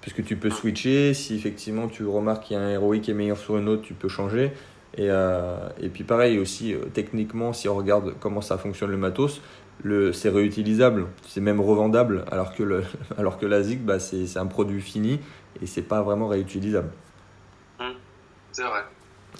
Puisque 0.00 0.22
tu 0.22 0.36
peux 0.36 0.50
switcher, 0.50 1.14
si 1.14 1.34
effectivement 1.34 1.88
tu 1.88 2.06
remarques 2.06 2.44
qu'il 2.44 2.56
y 2.56 2.60
a 2.60 2.62
un 2.62 2.70
héroïque 2.70 3.02
qui 3.02 3.10
est 3.10 3.14
meilleur 3.14 3.38
sur 3.38 3.58
une 3.58 3.68
autre, 3.68 3.82
tu 3.82 3.94
peux 3.94 4.08
changer. 4.08 4.52
Et, 4.96 5.08
euh, 5.10 5.56
et 5.82 5.88
puis 5.88 6.04
pareil 6.04 6.38
aussi, 6.38 6.76
techniquement, 6.92 7.52
si 7.52 7.68
on 7.68 7.74
regarde 7.74 8.14
comment 8.20 8.40
ça 8.40 8.56
fonctionne 8.56 8.92
le 8.92 8.96
matos, 8.96 9.40
c'est 10.12 10.28
réutilisable, 10.28 11.06
c'est 11.26 11.40
même 11.40 11.60
revendable, 11.60 12.24
alors 12.30 12.54
que, 12.54 12.62
le, 12.62 12.84
alors 13.18 13.38
que 13.38 13.46
la 13.46 13.62
ZIG, 13.62 13.80
bah, 13.80 13.98
c'est 13.98 14.36
un 14.36 14.46
produit 14.46 14.80
fini 14.80 15.18
et 15.62 15.66
c'est 15.66 15.82
pas 15.82 16.02
vraiment 16.02 16.28
réutilisable. 16.28 16.90
Mmh. 17.80 17.84
c'est 18.52 18.62
vrai. 18.62 18.84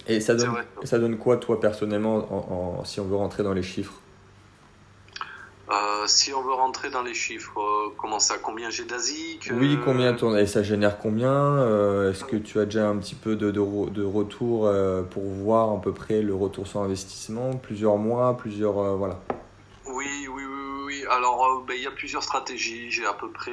Et 0.07 0.21
ça 0.21 0.35
donne, 0.35 0.55
ça 0.83 0.99
donne 0.99 1.19
quoi, 1.19 1.37
toi, 1.37 1.61
personnellement, 1.61 2.17
en, 2.79 2.85
si 2.85 3.01
on 3.01 3.05
veut 3.05 3.17
rentrer 3.17 3.43
dans 3.43 3.53
les 3.53 3.63
chiffres? 3.63 3.95
Euh, 5.71 6.07
si 6.07 6.35
on 6.35 6.43
veut 6.43 6.53
rentrer 6.53 6.91
dans 6.91 7.03
les 7.03 7.15
chiffres, 7.15 7.59
euh, 7.59 7.95
comment 7.97 8.19
ça 8.19 8.37
Combien 8.43 8.69
j'ai 8.69 8.85
d'ASIC 8.85 9.51
Oui, 9.55 9.79
combien 9.83 10.13
tourne 10.13 10.37
Et 10.37 10.47
ça 10.47 10.63
génère 10.63 10.99
combien 10.99 11.33
euh, 11.33 12.11
Est-ce 12.11 12.25
que 12.25 12.37
tu 12.37 12.59
as 12.59 12.67
déjà 12.67 12.87
un 12.89 12.97
petit 12.99 13.15
peu 13.15 13.35
de, 13.35 13.51
de, 13.51 13.61
de 13.91 14.05
retour 14.05 14.71
pour 15.11 15.23
voir 15.23 15.73
à 15.73 15.81
peu 15.81 15.93
près 15.93 16.21
le 16.21 16.35
retour 16.35 16.67
sur 16.67 16.81
investissement? 16.81 17.53
Plusieurs 17.53 17.97
mois, 17.97 18.37
plusieurs. 18.37 18.97
voilà 18.97 19.21
alors 21.11 21.45
euh, 21.47 21.65
ben, 21.67 21.75
il 21.77 21.83
y 21.83 21.87
a 21.87 21.91
plusieurs 21.91 22.23
stratégies. 22.23 22.91
J'ai 22.91 23.07
à 23.07 23.13
peu 23.13 23.31
près 23.31 23.53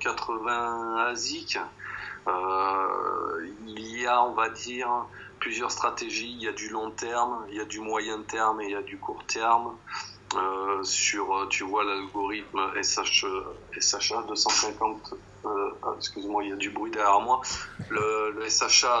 80 0.00 0.96
euh, 0.98 1.10
ASIC. 1.10 1.58
Euh, 2.28 3.46
il 3.60 4.00
y 4.00 4.06
a, 4.06 4.22
on 4.24 4.34
va 4.34 4.50
dire, 4.50 4.88
plusieurs 5.40 5.70
stratégies. 5.70 6.30
Il 6.30 6.42
y 6.42 6.48
a 6.48 6.52
du 6.52 6.68
long 6.68 6.90
terme, 6.92 7.46
il 7.50 7.56
y 7.56 7.60
a 7.60 7.64
du 7.64 7.80
moyen 7.80 8.22
terme 8.22 8.60
et 8.60 8.66
il 8.66 8.72
y 8.72 8.76
a 8.76 8.82
du 8.82 8.98
court 9.00 9.24
terme. 9.26 9.78
sur, 10.82 11.48
tu 11.50 11.64
vois, 11.64 11.84
l'algorithme 11.84 12.72
SH, 12.82 13.24
SHA 13.80 14.22
250. 14.28 15.14
excuse-moi, 15.96 16.44
il 16.44 16.50
y 16.50 16.52
a 16.52 16.56
du 16.56 16.70
bruit 16.70 16.90
derrière 16.90 17.20
moi. 17.20 17.40
Le, 17.88 18.30
le 18.32 18.48
SHA, 18.48 19.00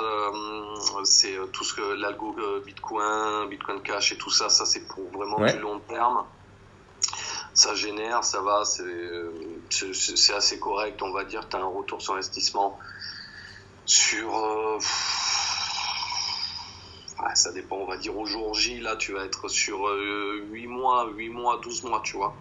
c'est 1.04 1.36
tout 1.52 1.64
ce 1.64 1.74
que 1.74 1.94
l'algo 1.94 2.34
Bitcoin, 2.64 3.48
Bitcoin 3.48 3.82
Cash 3.82 4.12
et 4.12 4.18
tout 4.18 4.30
ça. 4.30 4.48
Ça, 4.48 4.64
c'est 4.64 4.86
pour 4.88 5.12
vraiment 5.12 5.44
du 5.44 5.58
long 5.58 5.80
terme 5.80 6.26
ça 7.54 7.74
génère, 7.74 8.24
ça 8.24 8.40
va, 8.40 8.64
c'est 8.64 10.34
assez 10.34 10.58
correct, 10.58 11.02
on 11.02 11.12
va 11.12 11.24
dire. 11.24 11.48
Tu 11.48 11.56
as 11.56 11.60
un 11.60 11.64
retour 11.64 12.00
sur 12.00 12.14
investissement 12.14 12.78
sur. 13.84 14.36
Euh, 14.36 14.78
ça 17.34 17.52
dépend, 17.52 17.76
on 17.76 17.86
va 17.86 17.96
dire 17.96 18.16
au 18.16 18.24
jour 18.24 18.54
J, 18.54 18.80
là, 18.80 18.96
tu 18.96 19.12
vas 19.12 19.24
être 19.24 19.48
sur 19.48 19.80
8 19.80 19.88
euh, 19.88 20.68
mois, 20.68 21.08
8 21.14 21.28
mois, 21.28 21.60
12 21.62 21.84
mois, 21.84 22.00
tu 22.04 22.16
vois. 22.16 22.34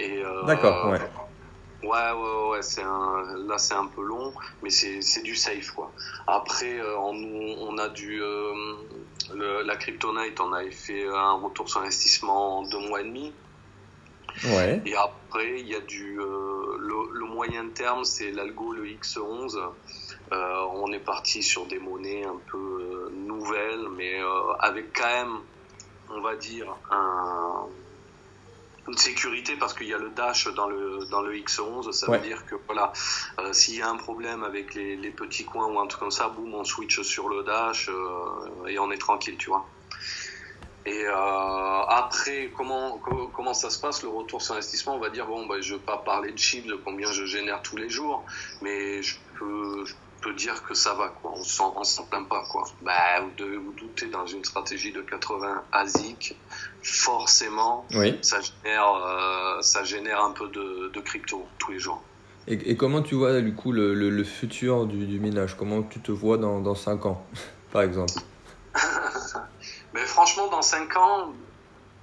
Euh, 0.00 0.44
D'accord, 0.44 0.90
ouais. 0.90 1.00
Ouais, 1.82 2.12
ouais, 2.12 2.48
ouais, 2.50 2.62
c'est 2.62 2.82
un, 2.82 3.36
là 3.46 3.58
c'est 3.58 3.74
un 3.74 3.86
peu 3.86 4.02
long, 4.02 4.32
mais 4.62 4.70
c'est 4.70 5.22
du 5.22 5.36
safe 5.36 5.70
quoi. 5.70 5.92
Après, 6.26 6.80
on, 6.98 7.14
on 7.60 7.78
a 7.78 7.88
du 7.90 8.18
le, 8.18 9.62
la 9.62 9.76
Kryptonite, 9.76 10.40
on 10.40 10.52
avait 10.52 10.70
fait 10.70 11.06
un 11.06 11.34
retour 11.34 11.68
sur 11.68 11.82
investissement 11.82 12.58
en 12.58 12.62
deux 12.62 12.80
mois 12.88 13.02
et 13.02 13.04
demi. 13.04 13.32
Et 14.84 14.94
après, 14.94 15.60
il 15.60 15.68
y 15.68 15.74
a 15.74 15.80
du 15.80 16.20
euh, 16.20 16.76
le, 16.78 17.26
moyen 17.26 17.68
terme, 17.68 18.04
c'est 18.04 18.30
l'algo 18.30 18.72
le 18.72 18.86
X11. 18.86 19.58
Euh, 20.32 20.60
on 20.72 20.92
est 20.92 20.98
parti 21.00 21.42
sur 21.42 21.66
des 21.66 21.78
monnaies 21.78 22.24
un 22.24 22.38
peu 22.50 22.58
euh, 22.58 23.10
nouvelles, 23.14 23.88
mais 23.96 24.20
avec 24.60 24.92
quand 24.92 25.06
même, 25.06 25.38
on 26.10 26.20
va 26.20 26.36
dire, 26.36 26.74
un, 26.90 27.66
une 28.88 28.96
sécurité 28.96 29.56
parce 29.56 29.74
qu'il 29.74 29.88
y 29.88 29.94
a 29.94 29.98
le 29.98 30.10
dash 30.10 30.48
dans 30.54 30.68
le 30.68 31.06
dans 31.10 31.20
le 31.20 31.34
X11 31.34 31.90
ça 31.90 32.08
veut 32.08 32.18
dire 32.20 32.46
que 32.46 32.54
voilà 32.68 32.92
s'il 33.52 33.74
y 33.74 33.82
a 33.82 33.88
un 33.88 33.96
problème 33.96 34.44
avec 34.44 34.74
les, 34.74 34.94
les, 34.94 35.10
petits 35.10 35.44
coins 35.44 35.66
ou 35.66 35.80
un 35.80 35.88
truc 35.88 35.98
comme 35.98 36.12
ça 36.12 36.28
boum 36.28 36.54
on 36.54 36.62
switch 36.62 37.00
sur 37.02 37.28
le 37.28 37.42
dash 37.42 37.90
et 38.68 38.78
on 38.78 38.92
est 38.92 38.98
tranquille 38.98 39.36
tu 39.38 39.48
vois 39.48 39.66
et 40.86 41.04
euh, 41.04 41.82
après, 41.88 42.52
comment, 42.56 43.00
comment 43.34 43.54
ça 43.54 43.70
se 43.70 43.80
passe 43.80 44.04
le 44.04 44.08
retour 44.08 44.40
sur 44.40 44.54
investissement? 44.54 44.94
On 44.94 45.00
va 45.00 45.10
dire, 45.10 45.26
bon, 45.26 45.44
bah, 45.46 45.56
je 45.60 45.74
ne 45.74 45.78
vais 45.78 45.84
pas 45.84 45.98
parler 45.98 46.30
de 46.30 46.38
chiffres, 46.38 46.68
de 46.68 46.76
combien 46.76 47.10
je 47.10 47.24
génère 47.24 47.60
tous 47.62 47.76
les 47.76 47.88
jours, 47.88 48.24
mais 48.62 49.02
je 49.02 49.16
peux, 49.36 49.84
je 49.84 49.94
peux 50.22 50.32
dire 50.34 50.62
que 50.62 50.74
ça 50.74 50.94
va, 50.94 51.08
quoi. 51.08 51.32
On 51.34 51.40
ne 51.40 51.84
s'en 51.84 52.04
plaint 52.04 52.28
pas. 52.28 52.44
Quoi. 52.48 52.64
Bah, 52.82 53.20
vous 53.20 53.32
devez 53.36 53.56
vous 53.56 53.72
douter, 53.72 54.06
dans 54.06 54.26
une 54.26 54.44
stratégie 54.44 54.92
de 54.92 55.00
80 55.00 55.64
ASIC, 55.72 56.36
forcément, 56.84 57.84
ça, 58.22 58.38
génère, 58.40 58.94
euh, 58.94 59.60
ça 59.62 59.82
génère 59.82 60.22
un 60.22 60.30
peu 60.30 60.48
de, 60.50 60.92
de 60.94 61.00
crypto 61.00 61.46
tous 61.58 61.72
les 61.72 61.80
jours. 61.80 62.00
Et, 62.46 62.70
et, 62.70 62.76
comment 62.76 63.02
tu 63.02 63.16
vois 63.16 63.40
du 63.40 63.54
coup 63.54 63.72
le, 63.72 63.92
le, 63.92 64.24
futur 64.24 64.86
du, 64.86 65.04
du, 65.04 65.18
minage? 65.18 65.56
Comment 65.56 65.82
tu 65.82 65.98
te 65.98 66.12
vois 66.12 66.38
dans, 66.38 66.60
dans 66.60 66.76
5 66.76 67.06
ans, 67.06 67.26
par 67.72 67.82
exemple? 67.82 68.14
Mais 69.96 70.04
franchement, 70.04 70.48
dans 70.48 70.60
5 70.60 70.94
ans, 70.98 71.32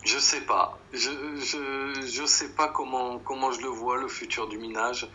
je 0.03 0.17
sais 0.17 0.41
pas. 0.41 0.79
Je, 0.93 1.12
je, 1.38 2.01
je, 2.07 2.25
sais 2.25 2.50
pas 2.50 2.67
comment, 2.67 3.19
comment 3.19 3.51
je 3.51 3.62
le 3.62 3.67
vois, 3.67 3.97
le 3.97 4.07
futur 4.07 4.47
du 4.47 4.57
minage. 4.57 5.07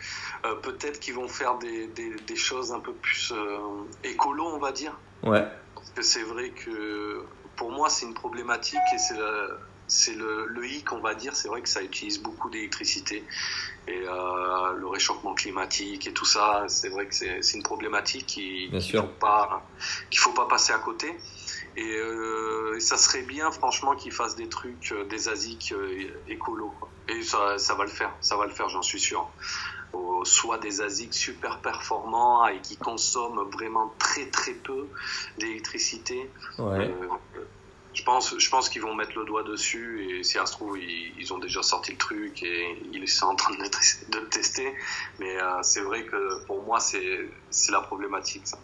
Euh, 0.45 0.55
peut-être 0.55 1.01
qu'ils 1.01 1.13
vont 1.13 1.27
faire 1.27 1.57
des, 1.57 1.87
des, 1.87 2.15
des, 2.15 2.35
choses 2.37 2.71
un 2.71 2.79
peu 2.79 2.93
plus 2.93 3.33
euh, 3.33 3.57
écolo, 4.05 4.45
on 4.45 4.59
va 4.59 4.71
dire. 4.71 4.97
Ouais. 5.23 5.45
Parce 5.75 5.89
que 5.89 6.01
c'est 6.01 6.23
vrai 6.23 6.51
que 6.51 7.25
pour 7.57 7.69
moi, 7.69 7.89
c'est 7.89 8.05
une 8.05 8.13
problématique 8.13 8.79
et 8.93 8.97
c'est 8.97 9.19
c'est 9.89 10.13
le, 10.13 10.45
le 10.45 10.67
hic, 10.67 10.93
on 10.93 10.99
va 10.99 11.15
dire. 11.15 11.35
C'est 11.35 11.49
vrai 11.49 11.61
que 11.61 11.67
ça 11.67 11.81
utilise 11.81 12.21
beaucoup 12.21 12.49
d'électricité 12.49 13.25
et 13.87 14.03
euh, 14.07 14.73
le 14.73 14.87
réchauffement 14.87 15.33
climatique 15.33 16.07
et 16.07 16.13
tout 16.13 16.25
ça. 16.25 16.65
C'est 16.67 16.89
vrai 16.89 17.07
que 17.07 17.15
c'est 17.15 17.53
une 17.53 17.63
problématique 17.63 18.27
qu'il 18.27 18.71
ne 18.71 18.79
faut, 18.79 19.03
pas, 19.19 19.65
qu'il 20.09 20.19
faut 20.19 20.33
pas 20.33 20.47
passer 20.47 20.71
à 20.71 20.77
côté. 20.77 21.17
Euh, 21.79 22.75
et, 22.75 22.79
ça 22.79 22.97
serait 22.97 23.23
bien, 23.23 23.51
franchement, 23.51 23.95
qu'ils 23.95 24.11
fassent 24.11 24.35
des 24.35 24.49
trucs, 24.49 24.91
euh, 24.91 25.05
des 25.05 25.29
ASIC 25.29 25.71
euh, 25.71 26.09
écolo. 26.27 26.73
Et 27.07 27.21
ça, 27.23 27.57
ça 27.57 27.75
va 27.75 27.83
le 27.83 27.89
faire, 27.89 28.13
ça 28.21 28.37
va 28.37 28.45
le 28.45 28.51
faire, 28.51 28.69
j'en 28.69 28.81
suis 28.81 28.99
sûr. 28.99 29.29
soit 30.23 30.57
des 30.59 30.81
ASIC 30.81 31.13
super 31.13 31.59
performants 31.59 32.47
et 32.47 32.59
qui 32.61 32.77
consomment 32.77 33.49
vraiment 33.49 33.93
très 33.97 34.27
très 34.27 34.53
peu 34.53 34.87
d'électricité. 35.37 36.29
Ouais. 36.59 36.93
je 37.93 38.03
pense, 38.03 38.37
je 38.37 38.49
pense 38.49 38.69
qu'ils 38.69 38.83
vont 38.83 38.93
mettre 38.93 39.17
le 39.17 39.25
doigt 39.25 39.43
dessus 39.43 40.05
et 40.07 40.23
si 40.23 40.33
ça 40.33 40.45
se 40.45 40.51
trouve, 40.51 40.77
ils, 40.77 41.33
ont 41.33 41.39
déjà 41.39 41.63
sorti 41.63 41.93
le 41.93 41.97
truc 41.97 42.43
et 42.43 42.77
ils 42.91 43.07
sont 43.07 43.25
en 43.27 43.35
train 43.35 43.55
de, 43.55 43.63
de 43.63 44.19
le 44.19 44.29
tester. 44.29 44.71
Mais 45.19 45.37
c'est 45.63 45.81
vrai 45.81 46.05
que 46.05 46.45
pour 46.45 46.61
moi, 46.63 46.79
c'est 46.79 47.71
la 47.71 47.81
problématique. 47.81 48.45
Ça. 48.45 48.59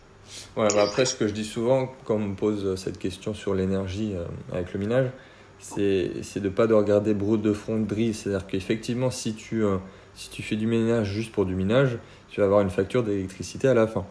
Bah 0.55 0.67
après, 0.77 1.05
ce 1.05 1.15
que 1.15 1.27
je 1.27 1.34
dis 1.34 1.46
souvent 1.46 1.94
quand 2.05 2.15
on 2.15 2.20
me 2.20 2.36
pose 2.36 2.75
cette 2.75 2.98
question 2.98 3.34
sur 3.34 3.53
l'énergie 3.53 4.13
avec 4.51 4.74
le 4.74 4.79
minage, 4.79 5.12
c'est 5.60 6.39
de 6.39 6.44
ne 6.44 6.50
pas 6.50 6.67
de 6.67 6.74
regarder 6.74 7.13
brut 7.13 7.41
de 7.41 7.53
fonderie. 7.53 8.13
C'est-à-dire 8.13 8.48
qu'effectivement, 8.48 9.10
si 9.10 9.34
tu, 9.34 9.63
euh, 9.63 9.77
si 10.13 10.29
tu 10.29 10.44
fais 10.44 10.55
du 10.55 10.67
ménage 10.67 11.08
juste 11.08 11.32
pour 11.32 11.46
du 11.46 11.55
minage, 11.55 11.98
tu 12.29 12.39
vas 12.39 12.46
avoir 12.46 12.62
une 12.62 12.70
facture 12.70 13.03
d'électricité 13.03 13.67
à 13.67 13.74
la 13.74 13.88
fin. 13.88 14.05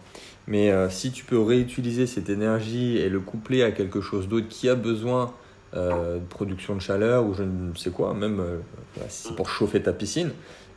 Mais 0.47 0.71
euh, 0.71 0.91
si 0.91 1.11
tu 1.13 1.25
peux 1.25 1.41
réutiliser 1.41 2.07
cette 2.07 2.29
énergie 2.29 2.99
et 2.99 3.09
le 3.09 3.21
coupler 3.21 3.63
à 3.63 3.71
quelque 3.71 4.01
chose 4.01 4.29
d'autre 4.29 4.49
qui 4.49 4.69
a 4.69 4.75
besoin 4.75 5.33
euh, 5.75 6.19
de 6.19 6.25
production 6.25 6.75
de 6.75 6.81
chaleur 6.81 7.25
ou 7.25 7.35
je 7.35 7.43
ne 7.43 7.75
sais 7.75 7.91
quoi, 7.91 8.15
même 8.15 8.43
si 9.09 9.29
c'est 9.29 9.37
pour 9.37 9.49
chauffer 9.49 9.83
ta 9.83 9.93
piscine, 9.93 10.33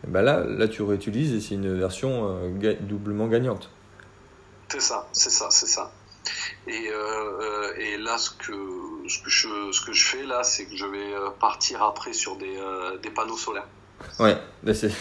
ben 0.07 0.21
là, 0.21 0.45
là 0.45 0.67
tu 0.67 0.83
réutilises 0.83 1.33
et 1.33 1.41
c'est 1.41 1.55
une 1.55 1.77
version 1.77 2.35
doublement 2.81 3.27
gagnante. 3.27 3.69
C'est 4.69 4.81
ça, 4.81 5.07
c'est 5.13 5.29
ça, 5.29 5.47
c'est 5.49 5.67
ça. 5.67 5.91
Et, 6.67 6.89
euh, 6.91 7.73
et 7.77 7.97
là, 7.97 8.17
ce 8.17 8.31
que, 8.31 8.53
ce, 9.07 9.19
que 9.19 9.29
je, 9.29 9.71
ce 9.71 9.85
que 9.85 9.93
je 9.93 10.05
fais 10.05 10.23
là, 10.25 10.43
c'est 10.43 10.65
que 10.65 10.75
je 10.75 10.85
vais 10.85 11.13
euh, 11.13 11.29
partir 11.39 11.81
après 11.83 12.13
sur 12.13 12.35
des, 12.35 12.57
euh, 12.57 12.97
des 12.97 13.09
panneaux 13.09 13.37
solaires. 13.37 13.67
Ouais, 14.19 14.37
c'est 14.73 14.91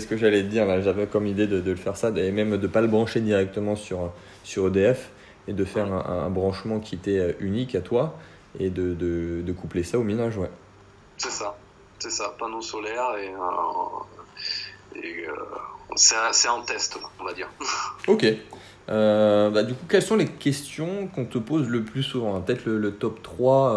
ce 0.00 0.06
que 0.06 0.16
j'allais 0.16 0.42
te 0.42 0.48
dire. 0.48 0.66
J'avais 0.82 1.06
comme 1.06 1.26
idée 1.26 1.46
de, 1.46 1.60
de, 1.60 1.70
le 1.70 1.76
faire 1.76 1.96
ça, 1.96 2.08
et 2.16 2.32
même 2.32 2.50
de 2.50 2.56
ne 2.56 2.66
pas 2.66 2.80
le 2.80 2.88
brancher 2.88 3.20
directement 3.20 3.76
sur, 3.76 4.12
sur 4.42 4.68
EDF 4.68 5.10
et 5.46 5.52
de 5.52 5.64
faire 5.64 5.92
un, 5.92 6.30
branchement 6.30 6.80
qui 6.80 6.96
était 6.96 7.36
unique 7.40 7.74
à 7.74 7.80
toi 7.80 8.18
et 8.58 8.70
de, 8.70 8.94
de, 8.94 9.42
de 9.42 9.52
coupler 9.52 9.84
ça 9.84 9.98
au 9.98 10.02
minage. 10.02 10.36
Ouais. 10.36 10.50
C'est 11.16 11.30
ça, 11.30 11.56
c'est 12.00 12.10
ça, 12.10 12.34
panneaux 12.38 12.60
solaires 12.60 13.16
et, 13.18 13.26
et 13.26 13.34
c'est 15.96 16.48
en 16.48 16.62
test, 16.62 16.98
on 17.20 17.24
va 17.24 17.32
dire. 17.32 17.48
Ok. 18.08 18.26
Euh, 18.88 19.50
bah, 19.50 19.62
du 19.62 19.74
coup, 19.74 19.84
quelles 19.88 20.02
sont 20.02 20.16
les 20.16 20.26
questions 20.26 21.06
qu'on 21.08 21.24
te 21.24 21.38
pose 21.38 21.68
le 21.68 21.84
plus 21.84 22.02
souvent? 22.02 22.40
Peut-être 22.40 22.66
le, 22.66 22.92
top 22.92 23.22
3 23.22 23.74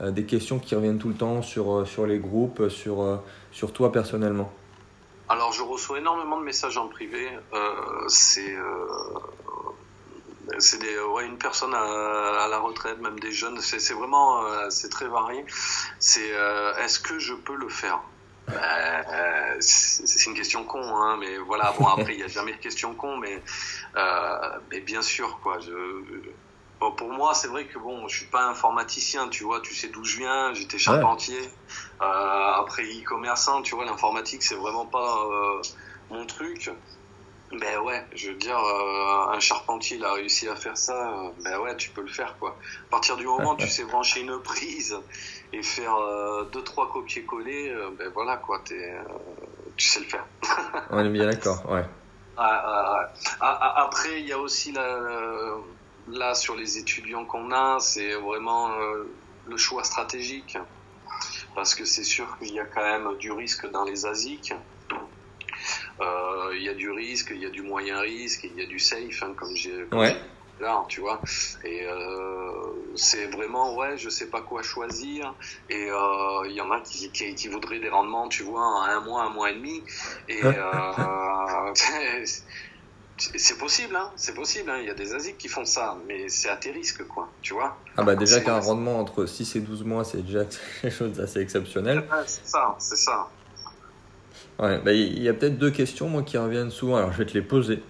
euh, 0.00 0.06
euh, 0.06 0.10
des 0.10 0.24
questions 0.24 0.58
qui 0.58 0.74
reviennent 0.74 0.98
tout 0.98 1.08
le 1.08 1.14
temps 1.14 1.42
sur, 1.42 1.86
sur 1.86 2.06
les 2.06 2.18
groupes, 2.18 2.68
sur, 2.68 3.20
sur 3.50 3.72
toi 3.72 3.90
personnellement 3.90 4.52
Alors, 5.28 5.52
je 5.52 5.62
reçois 5.62 5.98
énormément 5.98 6.38
de 6.38 6.44
messages 6.44 6.78
en 6.78 6.88
privé. 6.88 7.28
c'est 8.08 8.54
c'est 10.58 10.78
ouais, 11.00 11.26
une 11.26 11.38
personne 11.38 11.74
à, 11.74 12.46
la 12.48 12.58
retraite, 12.58 13.00
même 13.00 13.18
des 13.18 13.32
jeunes. 13.32 13.58
C'est 13.60 13.94
vraiment 13.94 14.42
c'est 14.70 14.90
très 14.90 15.08
varié. 15.08 15.44
C'est 15.98 16.30
est-ce 16.78 17.00
que 17.00 17.18
je 17.18 17.34
peux 17.34 17.56
le 17.56 17.68
faire? 17.68 18.00
Euh, 18.50 19.56
c'est 19.60 20.26
une 20.26 20.34
question 20.34 20.64
con, 20.64 20.82
hein, 20.82 21.16
mais 21.18 21.38
voilà. 21.38 21.74
Bon, 21.78 21.86
après, 21.86 22.14
il 22.14 22.18
n'y 22.18 22.22
a 22.22 22.28
jamais 22.28 22.52
de 22.52 22.58
question 22.58 22.94
con, 22.94 23.16
mais, 23.16 23.42
euh, 23.96 24.38
mais 24.70 24.80
bien 24.80 25.02
sûr, 25.02 25.40
quoi. 25.42 25.58
Je, 25.60 25.72
bon, 26.80 26.92
pour 26.92 27.10
moi, 27.10 27.34
c'est 27.34 27.48
vrai 27.48 27.66
que 27.66 27.78
bon, 27.78 28.06
je 28.08 28.16
suis 28.18 28.26
pas 28.26 28.44
informaticien, 28.46 29.28
tu 29.28 29.44
vois. 29.44 29.60
Tu 29.60 29.74
sais 29.74 29.88
d'où 29.88 30.04
je 30.04 30.18
viens. 30.18 30.52
J'étais 30.54 30.78
charpentier. 30.78 31.40
Euh, 32.00 32.52
après, 32.60 32.82
e-commerçant, 32.84 33.62
tu 33.62 33.74
vois, 33.74 33.84
l'informatique, 33.84 34.42
c'est 34.42 34.56
vraiment 34.56 34.86
pas 34.86 35.28
mon 36.10 36.26
truc. 36.26 36.70
Ben 37.52 37.78
ouais, 37.80 38.04
je 38.14 38.30
veux 38.30 38.36
dire, 38.36 38.58
euh, 38.58 39.32
un 39.32 39.38
charpentier, 39.38 39.96
il 39.98 40.04
a 40.04 40.12
réussi 40.12 40.48
à 40.48 40.56
faire 40.56 40.76
ça, 40.76 41.32
ben 41.44 41.58
ouais, 41.60 41.76
tu 41.76 41.90
peux 41.90 42.00
le 42.00 42.08
faire, 42.08 42.36
quoi. 42.38 42.56
À 42.88 42.90
partir 42.90 43.16
du 43.16 43.26
moment 43.26 43.52
où 43.52 43.56
tu 43.56 43.68
sais 43.68 43.84
brancher 43.84 44.20
une 44.20 44.38
prise 44.40 44.96
et 45.54 45.62
faire 45.62 45.94
euh, 45.96 46.44
deux, 46.52 46.62
trois 46.62 46.90
copier-coller, 46.90 47.70
euh, 47.70 47.90
ben 47.98 48.10
voilà, 48.12 48.36
quoi, 48.36 48.62
es, 48.70 48.94
tu 49.76 49.86
sais 49.86 50.00
le 50.00 50.06
faire. 50.06 50.26
On 50.90 51.04
est 51.04 51.08
bien 51.08 51.26
d'accord, 51.26 51.70
ouais. 51.70 51.84
Après, 53.40 54.20
il 54.20 54.26
y 54.26 54.32
a 54.32 54.38
aussi 54.38 54.72
la, 54.72 54.98
là, 56.08 56.34
sur 56.34 56.56
les 56.56 56.78
étudiants 56.78 57.24
qu'on 57.24 57.52
a, 57.52 57.78
c'est 57.80 58.14
vraiment 58.14 58.70
le 59.46 59.56
choix 59.56 59.84
stratégique. 59.84 60.58
Parce 61.54 61.74
que 61.74 61.84
c'est 61.84 62.04
sûr 62.04 62.36
qu'il 62.38 62.52
y 62.52 62.58
a 62.58 62.64
quand 62.64 62.82
même 62.82 63.16
du 63.18 63.30
risque 63.30 63.70
dans 63.70 63.84
les 63.84 64.06
ASIC. 64.06 64.52
Euh, 66.00 66.52
il 66.56 66.62
y 66.62 66.68
a 66.68 66.74
du 66.74 66.90
risque, 66.90 67.30
il 67.34 67.40
y 67.40 67.46
a 67.46 67.50
du 67.50 67.62
moyen 67.62 68.00
risque, 68.00 68.44
il 68.44 68.60
y 68.60 68.64
a 68.64 68.66
du 68.66 68.80
safe, 68.80 69.22
hein, 69.22 69.32
comme 69.36 69.54
j'ai 69.54 69.84
ouais. 69.92 70.16
Là, 70.60 70.84
tu 70.88 71.00
vois. 71.00 71.20
Et 71.64 71.86
euh, 71.86 72.52
c'est 72.94 73.26
vraiment, 73.26 73.76
ouais, 73.76 73.96
je 73.96 74.08
sais 74.08 74.26
pas 74.26 74.40
quoi 74.40 74.62
choisir. 74.62 75.34
Et 75.70 75.90
euh, 75.90 76.46
il 76.46 76.52
y 76.52 76.60
en 76.60 76.70
a 76.70 76.80
qui, 76.80 77.10
qui, 77.10 77.34
qui, 77.34 77.48
voudraient 77.48 77.80
des 77.80 77.88
rendements, 77.88 78.28
tu 78.28 78.42
vois, 78.42 78.62
en 78.62 78.82
un 78.82 79.00
mois, 79.00 79.24
un 79.24 79.30
mois 79.30 79.50
et 79.50 79.54
demi. 79.54 79.82
Et 80.28 80.40
c'est 83.16 83.58
possible, 83.58 83.96
hein, 83.96 84.10
c'est 84.16 84.34
possible. 84.34 84.70
Hein. 84.70 84.78
Il 84.80 84.86
y 84.86 84.90
a 84.90 84.94
des 84.94 85.14
ASIC 85.14 85.38
qui 85.38 85.48
font 85.48 85.64
ça, 85.64 85.96
mais 86.06 86.28
c'est 86.28 86.48
à 86.48 86.56
tes 86.56 86.72
risques, 86.72 87.06
quoi, 87.06 87.28
tu 87.42 87.54
vois. 87.54 87.76
Ah 87.96 88.02
bah 88.02 88.16
déjà 88.16 88.40
qu'un 88.40 88.58
rendement 88.58 88.98
entre 88.98 89.26
6 89.26 89.56
et 89.56 89.60
12 89.60 89.84
mois, 89.84 90.04
c'est 90.04 90.22
déjà 90.22 90.44
quelque 90.82 90.94
chose 90.94 91.12
d'assez 91.12 91.40
exceptionnel. 91.40 92.04
c'est 92.26 92.46
ça, 92.46 92.74
c'est 92.78 92.96
ça. 92.96 93.28
Ouais, 94.58 94.78
bah, 94.78 94.92
il 94.92 95.22
y 95.22 95.28
a 95.28 95.34
peut-être 95.34 95.58
deux 95.58 95.70
questions 95.70 96.08
moi 96.08 96.22
qui 96.22 96.38
reviennent 96.38 96.70
souvent. 96.70 96.96
Alors 96.96 97.12
je 97.12 97.18
vais 97.18 97.26
te 97.26 97.34
les 97.34 97.42
poser. 97.42 97.82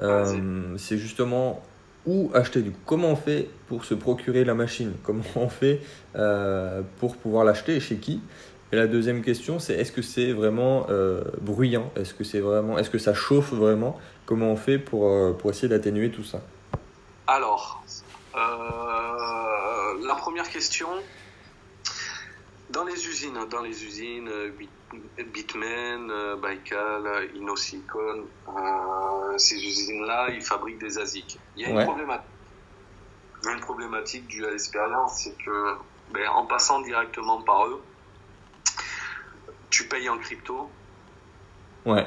Euh, 0.00 0.76
c'est 0.78 0.98
justement 0.98 1.62
où 2.06 2.30
acheter 2.34 2.62
du 2.62 2.70
coup. 2.70 2.80
Comment 2.86 3.08
on 3.08 3.16
fait 3.16 3.48
pour 3.68 3.84
se 3.84 3.94
procurer 3.94 4.44
la 4.44 4.54
machine? 4.54 4.92
Comment 5.02 5.22
on 5.36 5.48
fait 5.48 5.80
euh, 6.16 6.82
pour 6.98 7.16
pouvoir 7.16 7.44
l'acheter 7.44 7.76
et 7.76 7.80
chez 7.80 7.96
qui? 7.96 8.20
Et 8.72 8.76
la 8.76 8.86
deuxième 8.86 9.22
question, 9.22 9.58
c'est 9.58 9.74
est-ce 9.74 9.92
que 9.92 10.02
c'est 10.02 10.32
vraiment 10.32 10.86
euh, 10.90 11.24
bruyant? 11.40 11.90
Est-ce 11.96 12.14
que 12.14 12.24
c'est 12.24 12.40
vraiment, 12.40 12.78
est-ce 12.78 12.90
que 12.90 12.98
ça 12.98 13.14
chauffe 13.14 13.52
vraiment? 13.52 13.98
Comment 14.26 14.52
on 14.52 14.56
fait 14.56 14.78
pour 14.78 15.36
pour 15.36 15.50
essayer 15.50 15.68
d'atténuer 15.68 16.10
tout 16.10 16.24
ça? 16.24 16.40
Alors, 17.26 17.82
la 18.34 20.14
première 20.14 20.48
question. 20.48 20.88
Dans 22.70 22.84
les 22.84 23.08
usines, 23.08 23.44
dans 23.50 23.62
les 23.62 23.84
usines, 23.84 24.30
Bitmain, 25.18 26.08
euh, 26.10 26.36
Baikal, 26.36 27.30
Inosilicon, 27.34 28.26
euh, 28.48 29.38
ces 29.38 29.56
usines-là, 29.56 30.30
ils 30.30 30.42
fabriquent 30.42 30.78
des 30.78 30.98
ASIC. 30.98 31.38
Il 31.56 31.62
y 31.62 31.66
a 31.66 31.70
une 31.70 31.84
problématique. 31.84 32.26
Il 33.42 33.46
y 33.46 33.48
a 33.48 33.54
une 33.54 33.60
problématique 33.60 34.26
due 34.28 34.44
à 34.46 34.50
l'expérience, 34.50 35.22
c'est 35.24 35.36
que 35.44 35.74
ben, 36.12 36.28
en 36.28 36.46
passant 36.46 36.80
directement 36.80 37.42
par 37.42 37.66
eux, 37.66 37.82
tu 39.70 39.88
payes 39.88 40.08
en 40.08 40.18
crypto. 40.18 40.70
Ouais. 41.86 42.06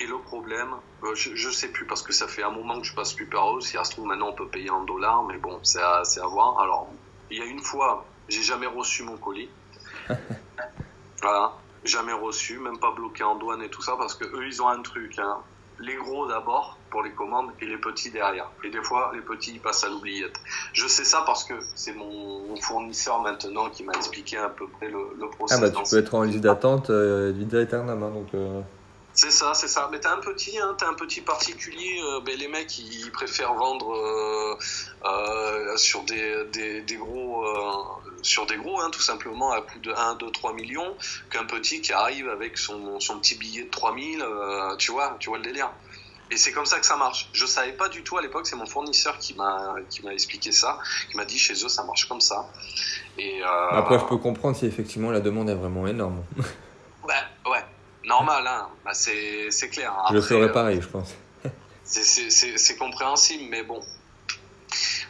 Et 0.00 0.06
le 0.06 0.18
problème, 0.18 0.74
euh, 1.04 1.14
je, 1.14 1.34
je 1.34 1.50
sais 1.50 1.68
plus 1.68 1.86
parce 1.86 2.02
que 2.02 2.12
ça 2.12 2.26
fait 2.26 2.42
un 2.42 2.50
moment 2.50 2.80
que 2.80 2.86
je 2.86 2.94
passe 2.94 3.12
plus 3.12 3.26
par 3.26 3.56
eux. 3.56 3.60
Si 3.60 3.72
ça 3.72 3.84
se 3.84 3.92
trouve 3.92 4.06
maintenant 4.06 4.30
on 4.30 4.34
peut 4.34 4.48
payer 4.48 4.70
en 4.70 4.82
dollars, 4.84 5.22
mais 5.24 5.38
bon, 5.38 5.60
c'est 5.62 5.80
à, 5.80 6.02
à 6.02 6.26
voir. 6.26 6.60
Alors, 6.60 6.88
il 7.30 7.38
y 7.38 7.40
a 7.42 7.44
une 7.44 7.60
fois, 7.60 8.04
j'ai 8.28 8.42
jamais 8.42 8.66
reçu 8.66 9.02
mon 9.04 9.16
colis. 9.16 9.48
voilà 11.22 11.52
jamais 11.84 12.12
reçu, 12.12 12.58
même 12.58 12.78
pas 12.78 12.92
bloqué 12.92 13.24
en 13.24 13.36
douane 13.36 13.62
et 13.62 13.68
tout 13.68 13.82
ça, 13.82 13.94
parce 13.98 14.14
que 14.14 14.24
eux, 14.24 14.46
ils 14.46 14.62
ont 14.62 14.68
un 14.68 14.82
truc. 14.82 15.18
Hein. 15.18 15.38
Les 15.80 15.96
gros 15.96 16.28
d'abord 16.28 16.78
pour 16.90 17.02
les 17.02 17.10
commandes 17.10 17.50
et 17.60 17.66
les 17.66 17.78
petits 17.78 18.10
derrière. 18.10 18.48
Et 18.62 18.70
des 18.70 18.82
fois, 18.82 19.10
les 19.14 19.20
petits 19.20 19.52
ils 19.54 19.60
passent 19.60 19.82
à 19.82 19.88
l'oubliette. 19.88 20.38
Je 20.74 20.86
sais 20.86 21.04
ça 21.04 21.24
parce 21.26 21.44
que 21.44 21.54
c'est 21.74 21.94
mon, 21.94 22.54
fournisseur 22.60 23.20
maintenant 23.22 23.68
qui 23.70 23.82
m'a 23.82 23.94
expliqué 23.94 24.36
à 24.36 24.48
peu 24.48 24.68
près 24.68 24.88
le, 24.88 24.98
le 25.18 25.28
processus. 25.30 25.64
Ah 25.64 25.68
bah 25.68 25.70
tu 25.70 25.90
peux 25.90 25.98
être 25.98 26.14
en 26.14 26.22
liste 26.22 26.40
d'attente 26.40 26.90
euh, 26.90 27.32
du 27.32 27.44
hein, 27.56 28.10
donc. 28.10 28.28
Euh... 28.34 28.60
C'est 29.14 29.30
ça, 29.30 29.52
c'est 29.54 29.68
ça. 29.68 29.88
Mais 29.92 30.00
t'as 30.00 30.14
un 30.14 30.20
petit, 30.20 30.58
hein, 30.58 30.74
t'as 30.78 30.88
un 30.88 30.94
petit 30.94 31.20
particulier. 31.20 32.00
Euh, 32.02 32.20
ben, 32.20 32.36
les 32.38 32.48
mecs, 32.48 32.78
ils 32.78 33.10
préfèrent 33.10 33.54
vendre 33.54 33.94
euh, 33.94 34.56
euh, 35.04 35.76
sur 35.76 36.02
des, 36.04 36.44
des, 36.82 36.96
gros, 36.96 37.44
sur 38.22 38.46
des 38.46 38.56
gros, 38.56 38.80
hein, 38.80 38.90
tout 38.90 39.02
simplement 39.02 39.52
à 39.52 39.60
coût 39.60 39.78
de 39.80 39.92
1, 39.92 40.14
2, 40.14 40.30
3 40.30 40.54
millions, 40.54 40.96
qu'un 41.30 41.44
petit 41.44 41.82
qui 41.82 41.92
arrive 41.92 42.28
avec 42.28 42.56
son, 42.56 42.98
petit 43.20 43.34
billet 43.34 43.64
de 43.64 43.70
3000. 43.70 44.24
tu 44.78 44.92
vois, 44.92 45.16
tu 45.20 45.28
vois 45.28 45.38
le 45.38 45.44
délire. 45.44 45.70
Et 46.30 46.38
c'est 46.38 46.52
comme 46.52 46.64
ça 46.64 46.78
que 46.78 46.86
ça 46.86 46.96
marche. 46.96 47.28
Je 47.34 47.44
savais 47.44 47.72
pas 47.72 47.90
du 47.90 48.02
tout 48.02 48.16
à 48.16 48.22
l'époque. 48.22 48.46
C'est 48.46 48.56
mon 48.56 48.64
fournisseur 48.64 49.18
qui 49.18 49.34
m'a 49.34 49.74
qui 49.90 50.02
m'a 50.02 50.14
expliqué 50.14 50.50
ça, 50.50 50.78
qui 51.10 51.16
m'a 51.18 51.26
dit 51.26 51.38
chez 51.38 51.52
eux 51.52 51.68
ça 51.68 51.84
marche 51.84 52.08
comme 52.08 52.22
ça. 52.22 52.48
Après, 53.70 53.98
je 53.98 54.04
peux 54.06 54.16
comprendre 54.16 54.56
si 54.56 54.64
effectivement 54.64 55.10
la 55.10 55.20
demande 55.20 55.50
est 55.50 55.54
vraiment 55.54 55.86
énorme. 55.86 56.24
normal, 58.04 58.46
hein. 58.46 58.68
Bah, 58.84 58.92
c'est 58.94 59.68
clair. 59.70 59.94
je 60.10 60.14
le 60.14 60.22
ferais 60.22 60.48
euh, 60.48 60.52
pareil, 60.52 60.80
je 60.80 60.88
pense. 60.88 61.14
c'est 61.84 62.76
compréhensible, 62.76 63.44
mais 63.50 63.62
bon. 63.62 63.82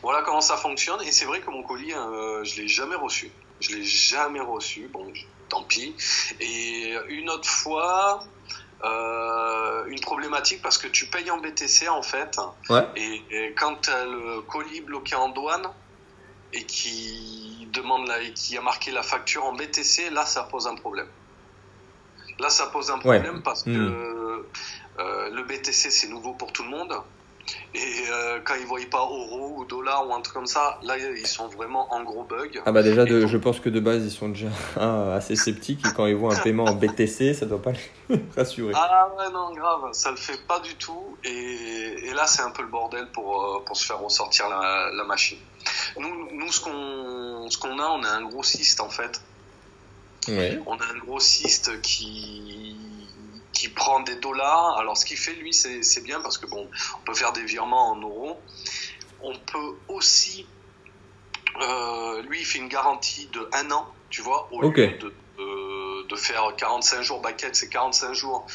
Voilà 0.02 0.22
comment 0.22 0.40
ça 0.40 0.56
fonctionne. 0.56 1.00
Et 1.02 1.12
c'est 1.12 1.24
vrai 1.24 1.40
que 1.40 1.50
mon 1.50 1.62
colis, 1.62 1.94
euh, 1.94 2.42
je 2.44 2.60
l'ai 2.60 2.68
jamais 2.68 2.96
reçu. 2.96 3.30
Je 3.60 3.76
l'ai 3.76 3.84
jamais 3.84 4.40
reçu. 4.40 4.88
Bon, 4.92 5.12
tant 5.48 5.62
pis. 5.62 5.94
Et 6.40 6.94
une 7.08 7.30
autre 7.30 7.48
fois, 7.48 8.24
euh, 8.84 9.84
une 9.86 10.00
problématique 10.00 10.60
parce 10.60 10.76
que 10.76 10.88
tu 10.88 11.06
payes 11.06 11.30
en 11.30 11.38
BTC 11.38 11.88
en 11.88 12.02
fait. 12.02 12.36
Ouais. 12.68 12.84
Et, 12.96 13.22
et 13.30 13.52
quand 13.52 13.82
tu 13.82 13.90
as 13.90 14.04
le 14.04 14.40
colis 14.42 14.80
bloqué 14.80 15.14
en 15.14 15.28
douane 15.28 15.68
et 16.52 16.64
qui 16.64 17.68
demande 17.72 18.08
la, 18.08 18.20
et 18.20 18.32
qui 18.32 18.56
a 18.56 18.60
marqué 18.60 18.90
la 18.90 19.02
facture 19.02 19.44
en 19.44 19.52
BTC, 19.52 20.10
là 20.10 20.26
ça 20.26 20.42
pose 20.42 20.66
un 20.66 20.74
problème. 20.74 21.06
Là 22.42 22.50
ça 22.50 22.66
pose 22.66 22.90
un 22.90 22.98
problème 22.98 23.40
parce 23.42 23.62
que 23.62 23.70
Hmm. 23.70 24.42
euh, 24.98 25.30
le 25.30 25.42
BTC 25.44 25.90
c'est 25.90 26.08
nouveau 26.08 26.32
pour 26.34 26.52
tout 26.52 26.64
le 26.64 26.70
monde. 26.70 26.92
Et 27.74 27.78
euh, 28.10 28.38
quand 28.44 28.54
ils 28.60 28.66
voient 28.66 28.78
pas 28.90 28.98
euro 29.00 29.54
ou 29.58 29.64
dollar 29.64 30.06
ou 30.08 30.14
un 30.14 30.20
truc 30.20 30.34
comme 30.34 30.46
ça, 30.46 30.78
là 30.84 30.96
ils 30.98 31.26
sont 31.26 31.48
vraiment 31.48 31.92
en 31.92 32.02
gros 32.04 32.22
bug. 32.22 32.62
Ah 32.66 32.70
bah 32.72 32.82
déjà, 32.84 33.02
Et 33.02 33.06
de, 33.06 33.20
donc- 33.22 33.30
je 33.30 33.36
pense 33.36 33.58
que 33.58 33.68
de 33.68 33.80
base, 33.80 34.04
ils 34.04 34.10
sont 34.12 34.28
déjà 34.28 34.48
assez 35.16 35.34
sceptiques 35.34 35.84
et 35.86 35.92
quand 35.94 36.06
ils 36.06 36.14
voient 36.14 36.34
un 36.34 36.38
paiement 36.38 36.64
en 36.64 36.74
BTC, 36.74 37.34
ça 37.34 37.46
doit 37.46 37.60
pas 37.60 37.72
les 38.08 38.20
rassurer. 38.36 38.72
Ah 38.76 39.08
ouais, 39.18 39.30
non, 39.32 39.52
grave, 39.54 39.90
ça 39.92 40.10
le 40.12 40.16
fait 40.16 40.38
pas 40.46 40.60
du 40.60 40.74
tout. 40.76 41.16
Et, 41.24 42.06
et 42.08 42.12
là, 42.14 42.26
c'est 42.26 42.42
un 42.42 42.50
peu 42.50 42.62
le 42.62 42.68
bordel 42.68 43.08
pour, 43.12 43.42
euh, 43.42 43.64
pour 43.66 43.76
se 43.76 43.86
faire 43.86 43.98
ressortir 43.98 44.48
la, 44.48 44.90
la 44.94 45.04
machine. 45.04 45.38
Nous, 45.98 46.28
nous 46.32 46.52
ce 46.52 46.60
qu'on 46.60 47.48
qu'on 47.60 47.78
a, 47.80 47.86
on 47.88 48.02
a 48.04 48.08
un 48.08 48.22
grossiste 48.24 48.80
en 48.80 48.88
fait. 48.88 49.20
Ouais. 50.28 50.58
On 50.66 50.76
a 50.76 50.84
un 50.84 50.98
grossiste 50.98 51.80
qui 51.80 52.76
qui 53.52 53.68
prend 53.68 54.00
des 54.00 54.16
dollars. 54.16 54.78
Alors, 54.78 54.96
ce 54.96 55.04
qu'il 55.04 55.16
fait, 55.16 55.34
lui, 55.34 55.52
c'est 55.52 56.02
bien 56.02 56.20
parce 56.20 56.38
que 56.38 56.46
bon, 56.46 56.68
on 57.00 57.04
peut 57.04 57.14
faire 57.14 57.32
des 57.32 57.44
virements 57.44 57.90
en 57.90 57.96
euros. 58.00 58.40
On 59.22 59.34
peut 59.34 59.76
aussi, 59.88 60.46
euh, 61.60 62.22
lui, 62.22 62.40
il 62.40 62.44
fait 62.44 62.58
une 62.58 62.68
garantie 62.68 63.28
de 63.32 63.48
un 63.52 63.70
an, 63.70 63.86
tu 64.10 64.22
vois, 64.22 64.48
au 64.50 64.62
lieu 64.62 64.70
de, 64.70 66.16
faire 66.16 66.54
45 66.56 67.02
jours, 67.02 67.20
Baquette, 67.20 67.56
c'est 67.56 67.70
45 67.70 68.12
jours. 68.12 68.46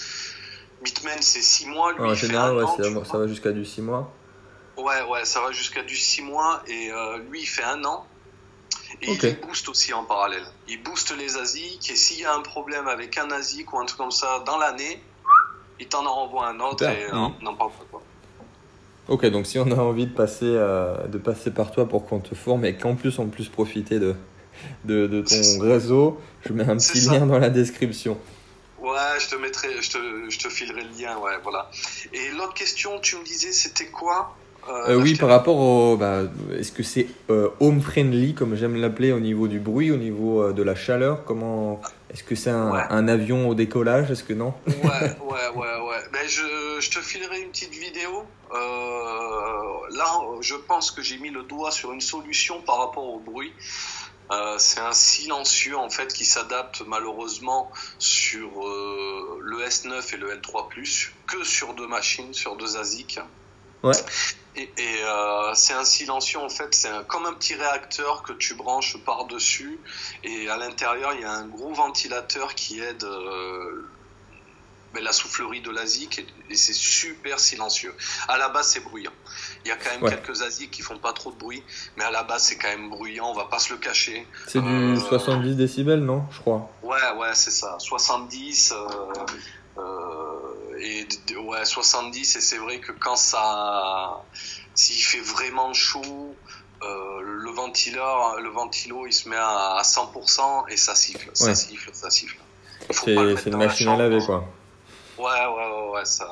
Bitman, 0.83 1.21
c'est 1.21 1.41
6 1.41 1.65
mois. 1.67 1.93
Lui, 1.93 2.01
En 2.01 2.13
général, 2.13 2.55
ouais, 2.55 2.63
an, 2.63 3.03
ça 3.03 3.17
va 3.17 3.27
jusqu'à 3.27 3.51
du 3.51 3.65
6 3.65 3.81
mois. 3.81 4.13
Ouais, 4.77 5.01
ouais, 5.09 5.25
ça 5.25 5.41
va 5.41 5.51
jusqu'à 5.51 5.81
du 5.81 5.95
6 5.95 6.21
mois. 6.21 6.61
Et 6.67 6.91
euh, 6.91 7.17
lui, 7.17 7.41
il 7.41 7.47
fait 7.47 7.63
un 7.63 7.83
an. 7.83 8.05
Et 9.01 9.11
il 9.11 9.39
booste 9.41 9.69
aussi 9.69 9.93
en 9.93 10.03
parallèle. 10.03 10.45
Il 10.67 10.81
booste 10.81 11.15
les 11.17 11.37
ASIC. 11.37 11.89
Et 11.89 11.95
s'il 11.95 12.19
y 12.21 12.25
a 12.25 12.33
un 12.33 12.41
problème 12.41 12.87
avec 12.87 13.17
un 13.17 13.29
ASIC 13.31 13.71
ou 13.73 13.79
un 13.79 13.85
truc 13.85 13.97
comme 13.97 14.11
ça 14.11 14.43
dans 14.45 14.57
l'année, 14.57 15.01
il 15.79 15.87
t'en 15.87 16.05
en 16.05 16.13
renvoie 16.13 16.47
un 16.47 16.59
autre 16.59 16.85
Super. 16.85 16.91
et 16.91 17.05
euh, 17.05 17.15
on 17.15 17.43
n'en 17.43 17.55
parle 17.55 17.71
pas. 17.71 17.85
Quoi. 17.91 18.01
Ok, 19.09 19.25
donc 19.27 19.45
si 19.45 19.57
on 19.59 19.71
a 19.71 19.75
envie 19.75 20.07
de 20.07 20.13
passer, 20.13 20.45
euh, 20.45 21.07
de 21.07 21.17
passer 21.17 21.51
par 21.51 21.71
toi 21.71 21.87
pour 21.87 22.05
qu'on 22.05 22.19
te 22.19 22.35
forme 22.35 22.65
et 22.65 22.75
qu'en 22.75 22.95
plus 22.95 23.19
on 23.19 23.27
puisse 23.27 23.47
profiter 23.47 23.99
de, 23.99 24.15
de, 24.85 25.07
de 25.07 25.21
ton 25.21 25.59
réseau, 25.61 26.19
je 26.45 26.53
mets 26.53 26.67
un 26.67 26.77
petit 26.77 27.01
lien 27.01 27.25
dans 27.25 27.39
la 27.39 27.49
description. 27.49 28.17
Ouais, 28.79 29.19
je 29.19 29.29
te 29.29 29.35
mettrai, 29.35 29.81
je 29.81 29.91
te, 29.91 30.29
je 30.29 30.39
te 30.39 30.49
filerai 30.49 30.83
le 30.83 30.89
lien, 31.01 31.17
ouais, 31.19 31.37
voilà. 31.41 31.69
Et 32.13 32.29
l'autre 32.31 32.53
question, 32.53 32.99
tu 32.99 33.15
me 33.17 33.23
disais, 33.23 33.51
c'était 33.51 33.87
quoi 33.87 34.35
Euh, 34.69 34.95
oui, 35.01 35.15
par 35.15 35.29
rapport 35.29 35.57
au. 35.57 35.97
Bah, 35.97 36.21
Est-ce 36.57 36.71
que 36.71 36.83
c'est 36.83 37.07
euh, 37.29 37.49
home 37.59 37.81
friendly, 37.81 38.33
comme 38.33 38.55
j'aime 38.55 38.75
l'appeler, 38.75 39.11
au 39.11 39.19
niveau 39.19 39.47
du 39.47 39.59
bruit, 39.59 39.91
au 39.91 39.97
niveau 39.97 40.41
euh, 40.43 40.53
de 40.53 40.63
la 40.63 40.75
chaleur? 40.75 41.23
Comment 41.25 41.81
Est-ce 42.13 42.23
que 42.23 42.35
c'est 42.35 42.49
un, 42.49 42.71
Ouais. 42.71 42.81
un 42.89 43.07
avion 43.07 43.47
au 43.49 43.53
décollage? 43.55 44.11
Est-ce 44.11 44.23
que 44.23 44.33
non? 44.33 44.53
Ouais, 44.67 44.73
ouais, 44.83 45.47
ouais, 45.55 45.81
ouais. 45.87 45.97
Ben, 46.11 46.27
je, 46.27 46.77
je 46.79 46.89
te 46.91 46.99
filerai 46.99 47.41
une 47.41 47.49
petite 47.49 47.73
vidéo. 47.73 48.23
Là, 49.91 50.05
je 50.41 50.55
pense 50.55 50.91
que 50.91 51.01
j'ai 51.01 51.17
mis 51.17 51.29
le 51.29 51.43
doigt 51.43 51.71
sur 51.71 51.91
une 51.93 52.01
solution 52.01 52.61
par 52.61 52.79
rapport 52.79 53.05
au 53.07 53.19
bruit. 53.19 53.53
Euh, 54.29 54.55
c'est 54.57 54.81
un 54.81 54.91
silencieux 54.91 55.77
en 55.77 55.89
fait 55.89 56.11
qui 56.13 56.25
s'adapte 56.25 56.83
malheureusement 56.85 57.71
sur 57.97 58.49
euh, 58.67 59.39
le 59.41 59.59
S9 59.59 60.13
et 60.13 60.17
le 60.17 60.27
L3 60.35 60.67
que 61.27 61.43
sur 61.45 61.73
deux 61.73 61.87
machines, 61.87 62.33
sur 62.33 62.57
deux 62.57 62.75
ASIC. 62.75 63.21
Ouais. 63.83 63.93
Et, 64.57 64.63
et, 64.77 65.03
euh, 65.03 65.53
c'est 65.53 65.73
un 65.73 65.83
silencieux 65.85 66.39
en 66.39 66.49
fait, 66.49 66.73
c'est 66.73 66.89
comme 67.07 67.25
un 67.25 67.33
petit 67.33 67.53
réacteur 67.55 68.23
que 68.23 68.33
tu 68.33 68.55
branches 68.55 68.97
par 69.05 69.25
dessus 69.25 69.79
et 70.23 70.49
à 70.49 70.57
l'intérieur 70.57 71.13
il 71.13 71.21
y 71.21 71.25
a 71.25 71.31
un 71.31 71.45
gros 71.47 71.73
ventilateur 71.73 72.55
qui 72.55 72.79
aide 72.79 73.03
euh, 73.03 73.87
ben, 74.95 75.03
la 75.03 75.11
soufflerie 75.11 75.61
de 75.61 75.69
l'ASIC 75.69 76.17
et, 76.19 76.27
et 76.49 76.55
c'est 76.55 76.73
super 76.73 77.39
silencieux. 77.39 77.93
À 78.27 78.37
la 78.39 78.49
base 78.49 78.69
c'est 78.69 78.79
bruyant. 78.79 79.11
Il 79.63 79.67
y 79.67 79.71
a 79.71 79.75
quand 79.75 79.91
même 79.91 80.01
Ouais. 80.01 80.09
quelques 80.09 80.41
ASIC 80.41 80.71
qui 80.71 80.81
font 80.81 80.97
pas 80.97 81.13
trop 81.13 81.31
de 81.31 81.37
bruit, 81.37 81.61
mais 81.95 82.03
à 82.05 82.09
la 82.11 82.23
base 82.23 82.43
c'est 82.45 82.57
quand 82.57 82.69
même 82.69 82.89
bruyant, 82.89 83.29
on 83.29 83.33
va 83.35 83.45
pas 83.45 83.59
se 83.59 83.71
le 83.73 83.77
cacher. 83.79 84.25
C'est 84.47 84.61
du 84.61 84.67
Euh, 84.67 84.99
70 84.99 85.55
décibels, 85.55 85.99
non 86.03 86.23
Je 86.31 86.39
crois. 86.39 86.67
Ouais, 86.81 86.97
ouais, 87.17 87.35
c'est 87.35 87.51
ça. 87.51 87.75
70 87.77 88.71
euh, 88.75 88.87
euh, 89.77 90.26
et 90.79 91.07
ouais 91.37 91.65
70 91.65 92.35
et 92.35 92.41
c'est 92.41 92.57
vrai 92.57 92.79
que 92.79 92.91
quand 92.91 93.15
ça, 93.15 94.23
s'il 94.75 95.03
fait 95.03 95.19
vraiment 95.21 95.73
chaud, 95.73 96.35
euh, 96.83 97.21
le 97.21 97.49
ventileur, 97.51 98.39
le 98.39 98.49
ventilo, 98.49 99.07
il 99.07 99.13
se 99.13 99.27
met 99.29 99.35
à, 99.35 99.77
à 99.77 99.81
100% 99.83 100.65
et 100.69 100.77
ça 100.77 100.93
siffle, 100.95 101.29
ça 101.33 101.45
Ouais. 101.47 101.55
siffle, 101.55 101.89
ça 101.93 102.09
siffle. 102.09 102.37
C'est 102.91 103.13
une 103.47 103.57
machine 103.57 103.87
à 103.89 103.97
laver, 103.97 104.19
quoi. 104.25 104.45
Ouais, 105.17 105.23
ouais, 105.25 105.47
ouais, 105.47 105.89
ouais, 105.95 106.05
ça, 106.05 106.27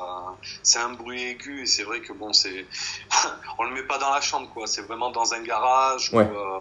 c'est 0.62 0.78
un 0.78 0.90
bruit 0.90 1.20
aigu 1.20 1.62
et 1.62 1.66
c'est 1.66 1.82
vrai 1.82 2.00
que 2.00 2.12
bon, 2.12 2.32
c'est, 2.32 2.64
on 3.58 3.64
le 3.64 3.70
met 3.74 3.82
pas 3.82 3.98
dans 3.98 4.10
la 4.14 4.20
chambre, 4.20 4.48
quoi. 4.54 4.68
C'est 4.68 4.82
vraiment 4.82 5.10
dans 5.10 5.34
un 5.34 5.42
garage. 5.42 6.10
Ouais. 6.12 6.22
Ou, 6.24 6.36
euh, 6.36 6.58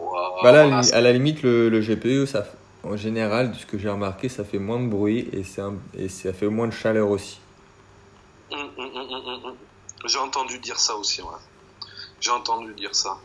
euh, 0.00 0.42
Bah 0.42 0.50
là, 0.50 0.66
voilà, 0.66 0.82
à 0.92 1.00
la 1.00 1.12
limite, 1.12 1.42
le, 1.42 1.68
le 1.68 1.80
GPU, 1.80 2.26
ça, 2.26 2.44
en 2.84 2.96
général, 2.96 3.52
de 3.52 3.56
ce 3.58 3.66
que 3.66 3.78
j'ai 3.78 3.88
remarqué, 3.88 4.28
ça 4.28 4.44
fait 4.44 4.58
moins 4.58 4.80
de 4.80 4.88
bruit 4.88 5.28
et, 5.32 5.60
un- 5.60 5.76
et 5.94 6.08
ça 6.08 6.32
fait 6.32 6.48
moins 6.48 6.66
de 6.68 6.72
chaleur 6.72 7.08
aussi. 7.10 7.38
Hum, 8.50 8.70
hum, 8.76 8.90
hum. 9.44 9.56
J'ai 10.04 10.18
entendu 10.18 10.58
dire 10.58 10.78
ça 10.78 10.96
aussi, 10.96 11.22
ouais. 11.22 11.28
J'ai 12.20 12.30
entendu 12.30 12.74
dire 12.74 12.94
ça. 12.94 13.18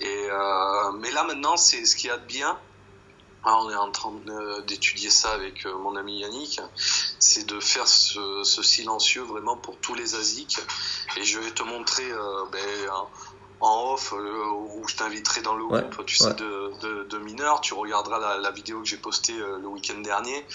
Et 0.00 0.06
euh, 0.30 0.92
mais 0.92 1.10
là 1.12 1.24
maintenant, 1.24 1.56
c'est 1.56 1.84
ce 1.84 1.96
qu'il 1.96 2.08
y 2.08 2.12
a 2.12 2.18
de 2.18 2.26
bien. 2.26 2.58
Ah, 3.42 3.58
on 3.62 3.70
est 3.70 3.74
en 3.76 3.90
train 3.90 4.12
de- 4.26 4.60
d'étudier 4.66 5.08
ça 5.10 5.30
avec 5.32 5.64
euh, 5.66 5.74
mon 5.78 5.96
ami 5.96 6.18
Yannick. 6.20 6.60
C'est 7.18 7.46
de 7.46 7.58
faire 7.58 7.86
ce, 7.86 8.42
silencieux 8.44 9.22
vraiment 9.22 9.56
pour 9.56 9.76
tous 9.78 9.94
les 9.94 10.14
ASIC. 10.14 10.58
Et 11.16 11.24
je 11.24 11.38
vais 11.38 11.50
te 11.50 11.62
montrer 11.62 12.10
euh, 12.10 12.44
ben, 12.52 12.60
en- 13.60 13.92
off 13.94 14.12
euh, 14.12 14.44
où 14.74 14.86
je 14.88 14.96
t'inviterai 14.96 15.42
dans 15.42 15.54
le 15.54 15.64
Ouais, 15.64 15.80
groupe, 15.82 16.04
tu 16.06 16.22
ouais. 16.22 16.28
sais, 16.30 16.34
de, 16.34 16.72
de, 16.80 17.04
de 17.04 17.18
mineurs. 17.18 17.60
Tu 17.60 17.74
regarderas 17.74 18.18
la, 18.18 18.38
la 18.38 18.50
vidéo 18.50 18.80
que 18.82 18.88
j'ai 18.88 18.96
postée 18.96 19.38
euh, 19.38 19.58
le 19.58 19.68
week-end 19.68 19.98
dernier. 20.00 20.46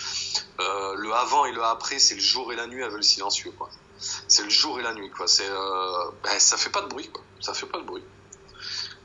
Euh, 0.60 0.96
le 0.96 1.14
avant 1.14 1.46
et 1.46 1.52
le 1.52 1.64
après, 1.64 2.00
c'est 2.00 2.16
le 2.16 2.22
jour 2.22 2.52
et 2.52 2.56
la 2.56 2.68
nuit 2.68 2.84
avec 2.84 2.96
le 2.96 3.02
silencieux, 3.04 3.52
quoi. 3.52 3.70
C'est 4.28 4.44
le 4.44 4.50
jour 4.50 4.80
et 4.80 4.84
la 4.84 4.94
nuit, 4.94 5.10
quoi. 5.12 5.28
C'est, 5.28 5.48
ben, 6.24 6.40
ça 6.40 6.58
fait 6.58 6.70
pas 6.70 6.82
de 6.82 6.88
bruit, 6.88 7.10
quoi. 7.12 7.24
Ça 7.40 7.54
fait 7.54 7.66
pas 7.68 7.80
de 7.80 7.86
bruit. 7.86 8.04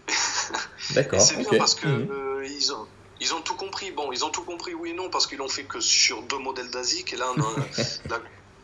D'accord, 0.94 1.20
c'est 1.20 1.36
bien 1.36 1.50
parce 1.58 1.74
que 1.74 1.86
euh, 1.86 2.46
ils 2.46 2.72
ont. 2.72 2.88
Ils 3.22 3.34
ont 3.34 3.42
tout 3.42 3.54
compris. 3.54 3.90
Bon, 3.92 4.10
ils 4.12 4.24
ont 4.24 4.30
tout 4.30 4.44
compris, 4.44 4.72
oui 4.74 4.90
et 4.90 4.92
non, 4.94 5.10
parce 5.10 5.26
qu'ils 5.26 5.36
l'ont 5.38 5.48
fait 5.48 5.64
que 5.64 5.78
sur 5.80 6.22
deux 6.22 6.38
modèles 6.38 6.70
d'ASIC. 6.70 7.12
Et 7.12 7.16
là, 7.16 7.30
on, 7.36 7.40
a- 7.40 7.66
la- 8.08 8.20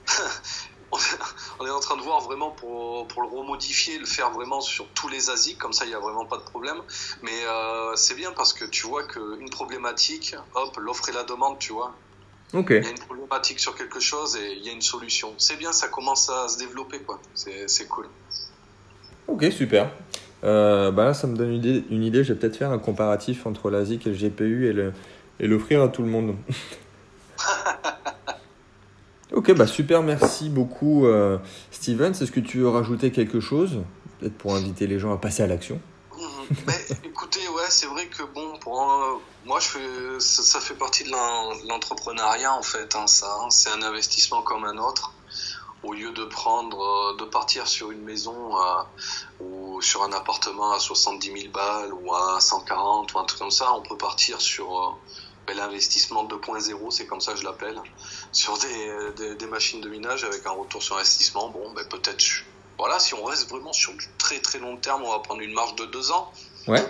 on 0.92 0.98
est- 0.98 1.18
on 1.60 1.66
est 1.66 1.70
en 1.70 1.80
train 1.80 1.96
de 1.96 2.02
voir 2.02 2.20
vraiment 2.20 2.50
pour, 2.50 3.06
pour 3.08 3.22
le 3.22 3.28
remodifier, 3.28 3.98
le 3.98 4.06
faire 4.06 4.30
vraiment 4.30 4.60
sur 4.60 4.86
tous 4.88 5.08
les 5.08 5.30
ASIC. 5.30 5.58
Comme 5.58 5.72
ça, 5.72 5.84
il 5.84 5.88
n'y 5.88 5.94
a 5.94 6.00
vraiment 6.00 6.26
pas 6.26 6.36
de 6.36 6.42
problème. 6.42 6.76
Mais 7.22 7.44
euh, 7.46 7.94
c'est 7.96 8.14
bien 8.14 8.32
parce 8.32 8.52
que 8.52 8.64
tu 8.64 8.86
vois 8.86 9.04
qu'une 9.04 9.50
problématique, 9.50 10.34
hop, 10.54 10.76
l'offre 10.78 11.08
et 11.08 11.12
la 11.12 11.24
demande, 11.24 11.58
tu 11.58 11.72
vois. 11.72 11.94
Ok, 12.52 12.68
Il 12.70 12.84
y 12.84 12.86
a 12.86 12.90
une 12.90 12.98
problématique 12.98 13.58
sur 13.58 13.74
quelque 13.74 13.98
chose 13.98 14.36
et 14.36 14.52
il 14.52 14.64
y 14.64 14.68
a 14.68 14.72
une 14.72 14.82
solution. 14.82 15.34
C'est 15.36 15.56
bien, 15.56 15.72
ça 15.72 15.88
commence 15.88 16.30
à 16.30 16.48
se 16.48 16.58
développer, 16.58 17.00
quoi. 17.00 17.18
C'est 17.34 17.88
cool. 17.88 18.06
ok, 19.26 19.46
super. 19.50 19.90
Euh, 20.44 20.92
bah 20.92 21.04
là, 21.04 21.14
ça 21.14 21.26
me 21.26 21.36
donne 21.36 21.50
une 21.50 21.56
idée. 21.56 21.84
Une 21.90 22.04
idée. 22.04 22.22
Je 22.22 22.32
vais 22.32 22.38
peut-être 22.38 22.56
faire 22.56 22.70
un 22.70 22.78
comparatif 22.78 23.46
entre 23.46 23.70
l'ASIC 23.70 24.06
et 24.06 24.10
le 24.10 24.16
GPU 24.16 24.68
et 24.68 24.72
le 24.72 24.92
et 25.38 25.46
l'offrir 25.46 25.82
à 25.82 25.88
tout 25.88 26.02
le 26.02 26.08
monde. 26.08 26.36
ok, 29.32 29.52
bah 29.54 29.66
super, 29.66 30.02
merci 30.02 30.48
beaucoup, 30.48 31.06
euh, 31.06 31.38
Steven. 31.70 32.12
Est-ce 32.12 32.32
que 32.32 32.40
tu 32.40 32.58
veux 32.58 32.68
rajouter 32.68 33.10
quelque 33.12 33.40
chose 33.40 33.82
Peut-être 34.18 34.38
pour 34.38 34.54
inviter 34.54 34.86
les 34.86 34.98
gens 34.98 35.12
à 35.12 35.18
passer 35.18 35.42
à 35.42 35.46
l'action? 35.46 35.80
Mhm. 36.16 36.56
Mais 36.66 36.86
écoutez, 37.04 37.40
c'est 37.68 37.86
vrai 37.86 38.06
que 38.06 38.22
bon, 38.22 38.56
pour 38.58 39.20
moi, 39.44 39.58
ça, 40.18 40.60
fait 40.60 40.74
partie 40.74 41.04
de 41.04 41.10
l'en- 41.10 41.56
de 41.56 41.68
l'entrepreneuriat 41.68 42.54
en 42.54 42.62
fait. 42.62 42.94
Hein, 42.96 43.06
ça, 43.06 43.26
hein. 43.40 43.50
c'est 43.50 43.70
un 43.70 43.82
investissement 43.82 44.42
comme 44.42 44.64
un 44.64 44.78
autre. 44.78 45.12
Au 45.82 45.92
lieu 45.92 46.10
de 46.12 46.24
prendre, 46.24 46.80
euh, 46.80 47.16
de 47.18 47.24
partir 47.24 47.66
sur 47.66 47.90
une 47.90 48.02
maison 48.02 48.56
euh, 48.56 49.44
ou 49.44 49.82
sur 49.82 50.02
un 50.02 50.12
appartement 50.12 50.72
à 50.72 50.78
70 50.78 51.26
000 51.26 51.52
balles 51.52 51.92
ou 51.92 52.14
à 52.14 52.40
140 52.40 53.12
ou 53.14 53.18
un 53.18 53.24
truc 53.24 53.38
comme 53.38 53.50
ça, 53.50 53.72
on 53.74 53.82
peut 53.82 53.96
partir 53.96 54.40
sur 54.40 54.96
ben, 55.46 55.56
l'investissement 55.56 56.24
2.0, 56.24 56.90
c'est 56.90 57.06
comme 57.06 57.20
ça 57.20 57.36
je 57.36 57.44
l'appelle, 57.44 57.80
sur 58.36 58.58
des, 58.58 59.12
des, 59.16 59.34
des 59.34 59.46
machines 59.46 59.80
de 59.80 59.88
minage 59.88 60.24
avec 60.24 60.44
un 60.46 60.50
retour 60.50 60.82
sur 60.82 60.96
investissement. 60.96 61.48
Bon, 61.48 61.72
ben 61.74 61.84
peut-être, 61.88 62.22
voilà, 62.78 62.98
si 62.98 63.14
on 63.14 63.24
reste 63.24 63.48
vraiment 63.48 63.72
sur 63.72 63.92
du 63.94 64.06
très 64.18 64.38
très 64.40 64.58
long 64.58 64.76
terme, 64.76 65.02
on 65.04 65.10
va 65.10 65.20
prendre 65.20 65.40
une 65.40 65.54
marge 65.54 65.74
de 65.76 65.86
deux 65.86 66.10
ans. 66.12 66.30
Ouais. 66.68 66.84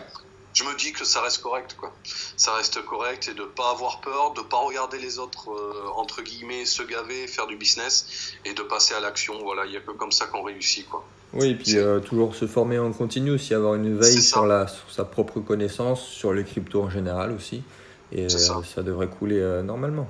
je 0.54 0.64
me 0.64 0.76
dis 0.76 0.92
que 0.92 1.04
ça 1.04 1.20
reste 1.20 1.42
correct, 1.42 1.76
quoi. 1.78 1.92
Ça 2.36 2.54
reste 2.54 2.84
correct 2.84 3.28
et 3.28 3.34
de 3.34 3.44
pas 3.44 3.70
avoir 3.70 4.00
peur, 4.00 4.32
de 4.32 4.40
pas 4.40 4.56
regarder 4.56 4.98
les 4.98 5.18
autres 5.20 5.50
euh, 5.50 5.88
entre 5.94 6.22
guillemets 6.22 6.64
se 6.64 6.82
gaver, 6.82 7.28
faire 7.28 7.46
du 7.46 7.56
business 7.56 8.32
et 8.44 8.52
de 8.52 8.62
passer 8.62 8.94
à 8.94 9.00
l'action. 9.00 9.34
Voilà, 9.42 9.66
il 9.66 9.72
y 9.72 9.76
a 9.76 9.80
que 9.80 9.92
comme 9.92 10.12
ça 10.12 10.26
qu'on 10.26 10.42
réussit, 10.42 10.88
quoi. 10.88 11.04
Oui, 11.32 11.50
et 11.50 11.54
puis 11.54 11.76
euh, 11.76 12.00
toujours 12.00 12.34
se 12.34 12.46
former 12.46 12.78
en 12.78 12.92
continu 12.92 13.30
aussi, 13.30 13.54
avoir 13.54 13.74
une 13.74 13.96
veille 13.96 14.22
sur, 14.22 14.46
la, 14.46 14.66
sur 14.66 14.90
sa 14.90 15.04
propre 15.04 15.40
connaissance, 15.40 16.02
sur 16.02 16.32
les 16.32 16.44
cryptos 16.44 16.82
en 16.82 16.90
général 16.90 17.30
aussi. 17.32 17.62
Et 18.10 18.28
ça. 18.28 18.62
ça. 18.64 18.82
devrait 18.82 19.08
couler 19.08 19.40
normalement 19.62 20.08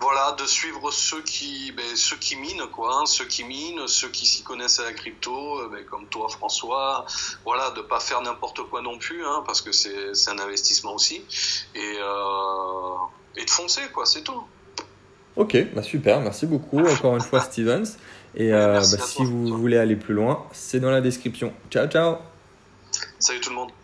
voilà, 0.00 0.36
de 0.38 0.46
suivre 0.46 0.90
ceux 0.92 1.22
qui, 1.22 1.72
ben, 1.72 1.96
ceux 1.96 2.16
qui 2.16 2.36
minent, 2.36 2.66
quoi, 2.72 3.00
hein, 3.00 3.06
ceux 3.06 3.24
qui 3.24 3.44
minent, 3.44 3.86
ceux 3.86 4.08
qui 4.08 4.26
s'y 4.26 4.42
connaissent 4.42 4.78
à 4.78 4.84
la 4.84 4.92
crypto, 4.92 5.58
euh, 5.58 5.68
ben, 5.72 5.84
comme 5.84 6.06
toi, 6.06 6.28
François. 6.28 7.04
Voilà, 7.44 7.70
de 7.70 7.80
pas 7.80 8.00
faire 8.00 8.20
n'importe 8.22 8.62
quoi 8.68 8.80
non 8.80 8.98
plus, 8.98 9.24
hein, 9.24 9.42
parce 9.44 9.60
que 9.60 9.72
c'est, 9.72 10.14
c'est 10.14 10.30
un 10.30 10.38
investissement 10.38 10.94
aussi, 10.94 11.24
et, 11.74 11.96
euh, 12.00 12.94
et 13.36 13.44
de 13.44 13.50
foncer, 13.50 13.82
quoi, 13.92 14.06
c'est 14.06 14.22
tout. 14.22 14.44
Ok, 15.36 15.56
bah 15.72 15.82
super, 15.84 16.20
merci 16.20 16.46
beaucoup 16.46 16.80
encore 16.86 17.14
une 17.14 17.22
fois 17.22 17.40
Stevens. 17.40 17.96
Et 18.34 18.52
euh, 18.52 18.80
bah, 18.80 18.82
si 18.82 19.24
vous 19.24 19.56
voulez 19.56 19.78
aller 19.78 19.96
plus 19.96 20.14
loin, 20.14 20.44
c'est 20.52 20.80
dans 20.80 20.90
la 20.90 21.00
description. 21.00 21.52
Ciao, 21.70 21.86
ciao. 21.86 22.16
Salut 23.18 23.40
tout 23.40 23.50
le 23.50 23.56
monde. 23.56 23.77